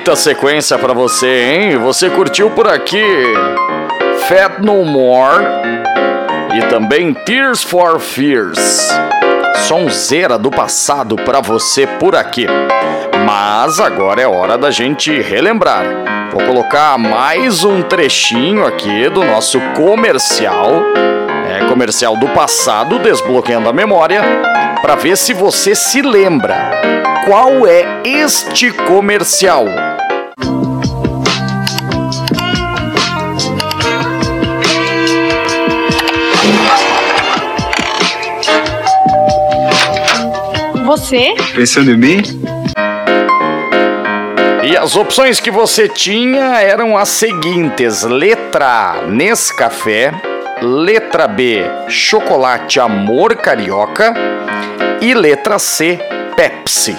Que 0.06 0.12
baita 0.12 0.16
sequência 0.16 0.78
pra 0.78 0.94
você, 0.94 1.46
hein? 1.46 1.78
Você 1.78 2.12
curtiu 2.12 2.52
por 2.52 2.68
aqui 2.68 3.04
Fat 4.28 4.60
No 4.60 4.86
More 4.86 5.44
e 6.56 6.62
também 6.68 7.12
Tears 7.12 7.64
for 7.64 8.00
Fears. 8.00 8.88
Sonzeira 9.68 10.38
do 10.38 10.52
passado 10.52 11.16
pra 11.16 11.42
você 11.42 11.88
por 11.88 12.16
aqui. 12.16 12.46
Mas 13.26 13.80
agora 13.80 14.22
é 14.22 14.28
hora 14.28 14.60
da 14.60 14.70
gente 14.70 15.20
relembrar. 15.22 15.84
Vou 16.32 16.46
colocar 16.46 17.00
mais 17.00 17.64
um 17.64 17.82
trechinho 17.82 18.64
aqui 18.64 19.10
do 19.10 19.24
nosso 19.24 19.60
comercial. 19.76 20.84
É 21.50 21.68
comercial 21.68 22.16
do 22.16 22.28
passado, 22.28 23.00
desbloqueando 23.00 23.70
a 23.70 23.74
memória, 23.74 24.22
para 24.84 24.94
ver 24.94 25.18
se 25.18 25.34
você 25.34 25.74
se 25.74 26.04
lembra. 26.04 26.70
Qual 27.26 27.66
é 27.66 28.02
este 28.04 28.72
comercial? 28.72 29.66
Você? 41.06 41.36
Pensando 41.54 41.92
em 41.92 41.98
mim? 41.98 42.24
E 44.64 44.76
as 44.76 44.96
opções 44.96 45.40
que 45.40 45.52
você 45.52 45.88
tinha 45.88 46.60
eram 46.60 46.98
as 46.98 47.10
seguintes: 47.10 48.02
letra 48.02 48.66
A, 48.66 49.02
Nescafé, 49.06 50.12
letra 50.64 51.28
B, 51.28 51.64
chocolate 51.88 52.80
amor 52.80 53.36
carioca 53.36 54.16
e 55.00 55.14
letra 55.14 55.60
C, 55.60 56.00
Pepsi. 56.36 56.98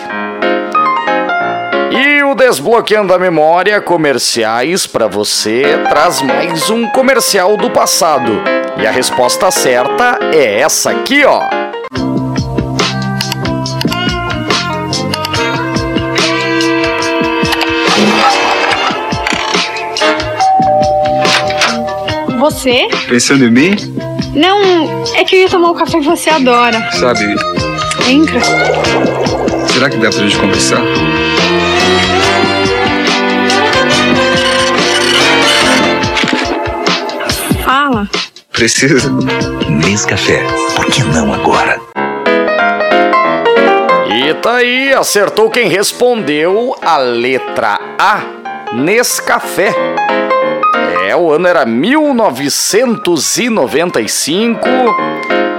E 1.91 2.23
o 2.23 2.37
Desbloqueando 2.37 3.13
a 3.13 3.19
Memória 3.19 3.81
Comerciais 3.81 4.87
para 4.87 5.09
você 5.09 5.65
traz 5.89 6.23
mais 6.23 6.71
um 6.71 6.89
comercial 6.91 7.57
do 7.57 7.71
passado. 7.71 8.41
E 8.81 8.87
a 8.87 8.93
resposta 8.93 9.51
certa 9.51 10.21
é 10.33 10.61
essa 10.61 10.93
aqui, 10.93 11.25
ó. 11.25 11.43
Você? 22.47 22.87
Pensando 23.09 23.45
em 23.45 23.51
mim? 23.51 23.75
Não, 24.33 25.05
é 25.17 25.25
que 25.25 25.35
eu 25.35 25.41
ia 25.41 25.49
tomar 25.49 25.71
o 25.71 25.75
café 25.75 25.99
que 25.99 26.05
você 26.07 26.31
adora. 26.31 26.79
Sabe, 26.93 27.35
Entra. 28.09 28.41
será 29.67 29.91
que 29.91 29.97
dá 29.97 30.11
pra 30.11 30.21
gente 30.21 30.39
conversar? 30.39 30.81
Fala. 37.65 38.09
Precisa? 38.53 39.11
Nescafé, 39.69 40.41
por 40.77 40.87
que 40.87 41.03
não 41.03 41.35
agora? 41.35 41.81
E 44.09 44.35
tá 44.35 44.59
aí, 44.59 44.95
acertou 44.95 45.51
quem 45.51 45.69
respondeu 45.69 46.77
a 46.81 46.97
letra 46.99 47.77
A, 47.99 48.21
Nescafé. 48.73 49.75
O 51.17 51.33
ano 51.33 51.49
era 51.49 51.65
1995. 51.65 54.61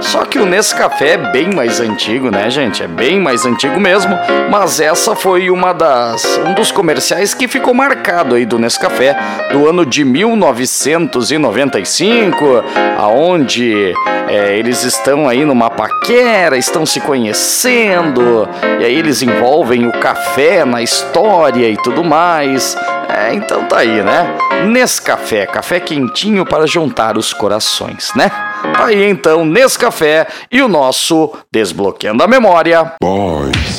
Só 0.00 0.24
que 0.24 0.38
o 0.38 0.46
Nescafé 0.46 1.14
é 1.14 1.32
bem 1.32 1.52
mais 1.54 1.80
antigo, 1.80 2.30
né, 2.30 2.48
gente? 2.50 2.82
É 2.82 2.88
bem 2.88 3.20
mais 3.20 3.44
antigo 3.44 3.80
mesmo. 3.80 4.16
Mas 4.50 4.80
essa 4.80 5.14
foi 5.14 5.50
uma 5.50 5.72
das 5.72 6.24
um 6.46 6.54
dos 6.54 6.70
comerciais 6.70 7.34
que 7.34 7.48
ficou 7.48 7.74
marcado 7.74 8.34
aí 8.34 8.46
do 8.46 8.58
Nescafé 8.58 9.14
do 9.52 9.68
ano 9.68 9.84
de 9.84 10.04
1995, 10.04 12.64
aonde 12.98 13.92
é, 14.28 14.58
eles 14.58 14.84
estão 14.84 15.28
aí 15.28 15.44
numa 15.44 15.68
paquera, 15.70 16.56
estão 16.56 16.86
se 16.86 17.00
conhecendo, 17.00 18.48
e 18.80 18.84
aí 18.84 18.94
eles 18.94 19.22
envolvem 19.22 19.86
o 19.86 19.92
café 19.92 20.64
na 20.64 20.82
história 20.82 21.68
e 21.68 21.76
tudo 21.76 22.04
mais. 22.04 22.76
É, 23.08 23.34
então 23.34 23.64
tá 23.64 23.78
aí, 23.78 24.02
né? 24.02 24.36
Nescafé, 24.66 25.46
café 25.46 25.80
quentinho 25.80 26.44
para 26.44 26.66
juntar 26.66 27.16
os 27.16 27.32
corações, 27.32 28.12
né? 28.14 28.30
Aí 28.74 29.08
então, 29.08 29.44
Nescafé 29.44 30.26
e 30.50 30.62
o 30.62 30.68
nosso 30.68 31.32
Desbloqueando 31.52 32.22
a 32.22 32.28
Memória. 32.28 32.92
Boys, 33.00 33.78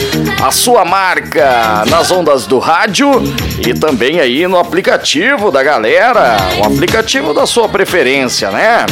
A 0.43 0.51
sua 0.51 0.85
marca 0.85 1.85
nas 1.89 2.11
ondas 2.11 2.47
do 2.47 2.59
rádio 2.59 3.23
e 3.67 3.73
também 3.73 4.21
aí 4.21 4.47
no 4.47 4.59
aplicativo 4.59 5.51
da 5.51 5.63
galera, 5.63 6.37
o 6.61 6.65
aplicativo 6.65 7.33
da 7.33 7.47
sua 7.47 7.67
preferência, 7.69 8.51
né? 8.51 8.85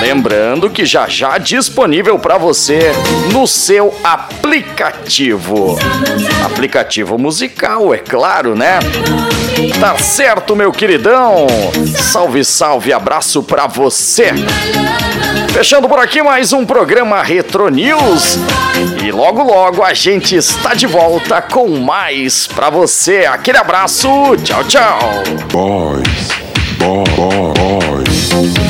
Lembrando 0.00 0.70
que 0.70 0.84
já 0.84 1.08
já 1.08 1.38
disponível 1.38 2.18
para 2.18 2.38
você 2.38 2.92
no 3.32 3.46
seu 3.46 3.94
aplicativo. 4.02 5.78
Aplicativo 6.44 7.18
musical, 7.18 7.92
é 7.94 7.98
claro, 7.98 8.54
né? 8.54 8.78
Tá 9.78 9.96
certo, 9.98 10.56
meu 10.56 10.72
queridão? 10.72 11.46
Salve, 11.94 12.44
salve, 12.44 12.92
abraço 12.92 13.42
pra 13.42 13.66
você. 13.66 14.32
Fechando 15.52 15.88
por 15.88 15.98
aqui 15.98 16.22
mais 16.22 16.52
um 16.52 16.64
programa 16.64 17.22
Retro 17.22 17.68
News. 17.68 18.38
E 19.04 19.10
logo 19.10 19.42
logo 19.42 19.82
a 19.82 19.92
gente 19.92 20.36
está 20.36 20.74
de 20.74 20.86
volta 20.86 21.42
com 21.42 21.68
mais 21.78 22.46
pra 22.46 22.70
você. 22.70 23.26
Aquele 23.26 23.58
abraço, 23.58 24.08
tchau, 24.42 24.64
tchau. 24.64 24.98
boys, 25.52 26.28
boys. 26.78 27.10
Boys, 27.18 28.69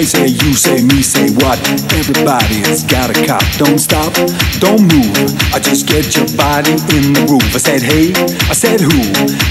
Say 0.00 0.06
hey, 0.06 0.32
say 0.32 0.46
you, 0.46 0.54
say 0.54 0.82
me, 0.82 1.02
say 1.02 1.28
what? 1.44 1.60
Everybody 1.92 2.64
has 2.64 2.84
got 2.84 3.10
a 3.12 3.26
cop. 3.26 3.44
Don't 3.58 3.78
stop, 3.78 4.14
don't 4.56 4.80
move. 4.80 5.12
I 5.52 5.60
just 5.60 5.86
get 5.86 6.16
your 6.16 6.24
body 6.40 6.72
in 6.96 7.12
the 7.12 7.22
groove. 7.28 7.44
I 7.52 7.60
said 7.60 7.82
hey, 7.82 8.08
I 8.48 8.54
said 8.56 8.80
who? 8.80 8.96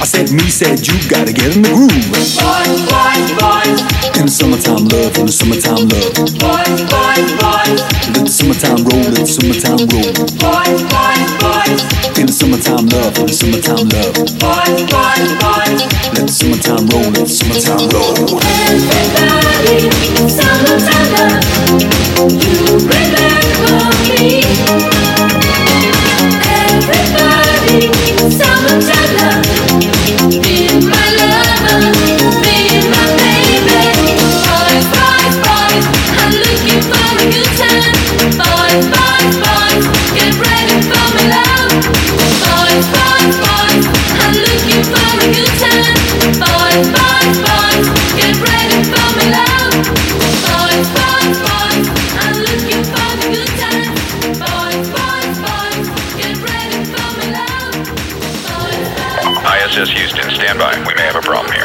I 0.02 0.06
said 0.10 0.32
me, 0.32 0.50
said 0.50 0.82
you. 0.88 0.98
Gotta 1.08 1.34
get 1.34 1.56
in 1.56 1.62
the 1.62 1.70
groove. 1.70 1.94
Boys, 2.10 2.34
boys, 2.90 3.30
boys. 3.38 3.80
In 4.18 4.26
the 4.26 4.34
summertime 4.34 4.90
love, 4.90 5.14
in 5.22 5.28
the 5.28 5.32
summertime 5.32 5.86
love. 5.86 6.18
Boys, 6.18 6.82
boys, 6.90 7.30
boys. 7.38 7.80
Let 8.10 8.26
the 8.26 8.34
summertime 8.34 8.82
roll, 8.90 9.06
let 9.06 9.22
the 9.22 9.30
summertime 9.30 9.86
roll. 9.86 10.10
Boys, 10.34 10.82
boys, 10.90 11.30
boys. 11.38 11.99
In 12.20 12.26
the 12.26 12.34
summertime 12.34 12.86
love, 12.88 13.18
in 13.18 13.28
the 13.28 13.34
summertime 13.34 13.88
love. 13.96 14.12
Boys, 14.44 14.84
boys, 14.92 15.32
boys. 15.40 15.88
Let 16.12 16.28
the 16.28 16.36
summertime 16.36 16.84
roll, 16.92 17.08
let 17.16 17.24
the 17.24 17.32
summertime 17.32 17.88
roll. 17.96 18.12
Everybody, 18.68 19.88
summertime 20.28 21.16
love. 21.16 21.40
You 22.28 22.76
me. 24.12 24.44
Everybody, 26.44 27.88
summertime 28.36 29.12
love. 29.16 29.48
Be 30.44 30.76
my 30.92 31.08
lover, 31.16 31.88
be 32.44 32.84
my 32.84 33.00
baby. 33.16 33.80
Boys, 34.44 34.86
boys, 34.92 35.36
boys, 35.40 35.86
I'm 36.20 36.36
looking 36.36 36.84
for 36.84 37.00
a 37.00 37.32
good 37.32 37.48
time. 37.56 37.96
Boys, 38.36 38.84
boys, 38.92 39.49
We 60.60 60.66
may 60.94 61.04
have 61.04 61.16
a 61.16 61.22
problem 61.22 61.54
here. 61.54 61.59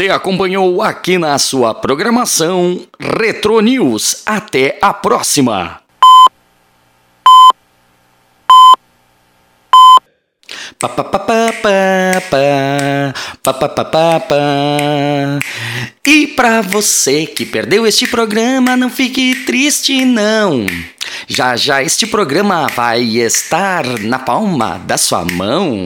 Você 0.00 0.08
acompanhou 0.08 0.80
aqui 0.80 1.18
na 1.18 1.38
sua 1.38 1.74
programação 1.74 2.86
Retro 2.98 3.60
News. 3.60 4.22
Até 4.24 4.78
a 4.80 4.94
próxima! 4.94 5.78
Pa, 10.78 10.88
pa, 10.88 11.04
pa, 11.04 11.18
pa, 11.18 11.52
pa, 11.52 11.72
pa, 12.30 13.12
pa, 13.42 13.52
pa, 13.52 13.68
pa, 13.68 13.84
pa, 13.84 14.20
pra 16.40 16.62
você 16.62 17.26
que 17.26 17.44
perdeu 17.44 17.86
este 17.86 18.06
programa, 18.06 18.74
não 18.74 18.88
fique 18.88 19.44
triste 19.44 20.06
não. 20.06 20.64
Já 21.28 21.54
já 21.54 21.82
este 21.82 22.06
programa 22.06 22.66
vai 22.68 23.02
estar 23.02 23.84
na 24.00 24.18
palma 24.18 24.78
da 24.78 24.96
sua 24.96 25.22
mão, 25.22 25.84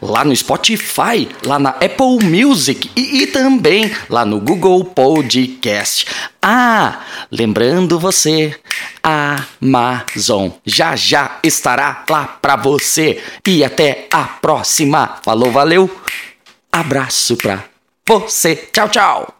lá 0.00 0.24
no 0.24 0.34
Spotify, 0.34 1.28
lá 1.44 1.58
na 1.58 1.68
Apple 1.68 2.24
Music 2.24 2.90
e, 2.96 3.24
e 3.24 3.26
também 3.26 3.92
lá 4.08 4.24
no 4.24 4.40
Google 4.40 4.82
Podcast. 4.86 6.06
Ah, 6.40 7.00
lembrando 7.30 8.00
você, 8.00 8.58
Amazon 9.02 10.48
já 10.64 10.96
já 10.96 11.40
estará 11.42 12.06
lá 12.08 12.24
pra 12.40 12.56
você. 12.56 13.22
E 13.46 13.62
até 13.62 14.08
a 14.10 14.24
próxima. 14.24 15.18
Falou, 15.22 15.52
valeu. 15.52 15.94
Abraço 16.72 17.36
pra 17.36 17.64
você. 18.06 18.56
Tchau, 18.72 18.88
tchau. 18.88 19.39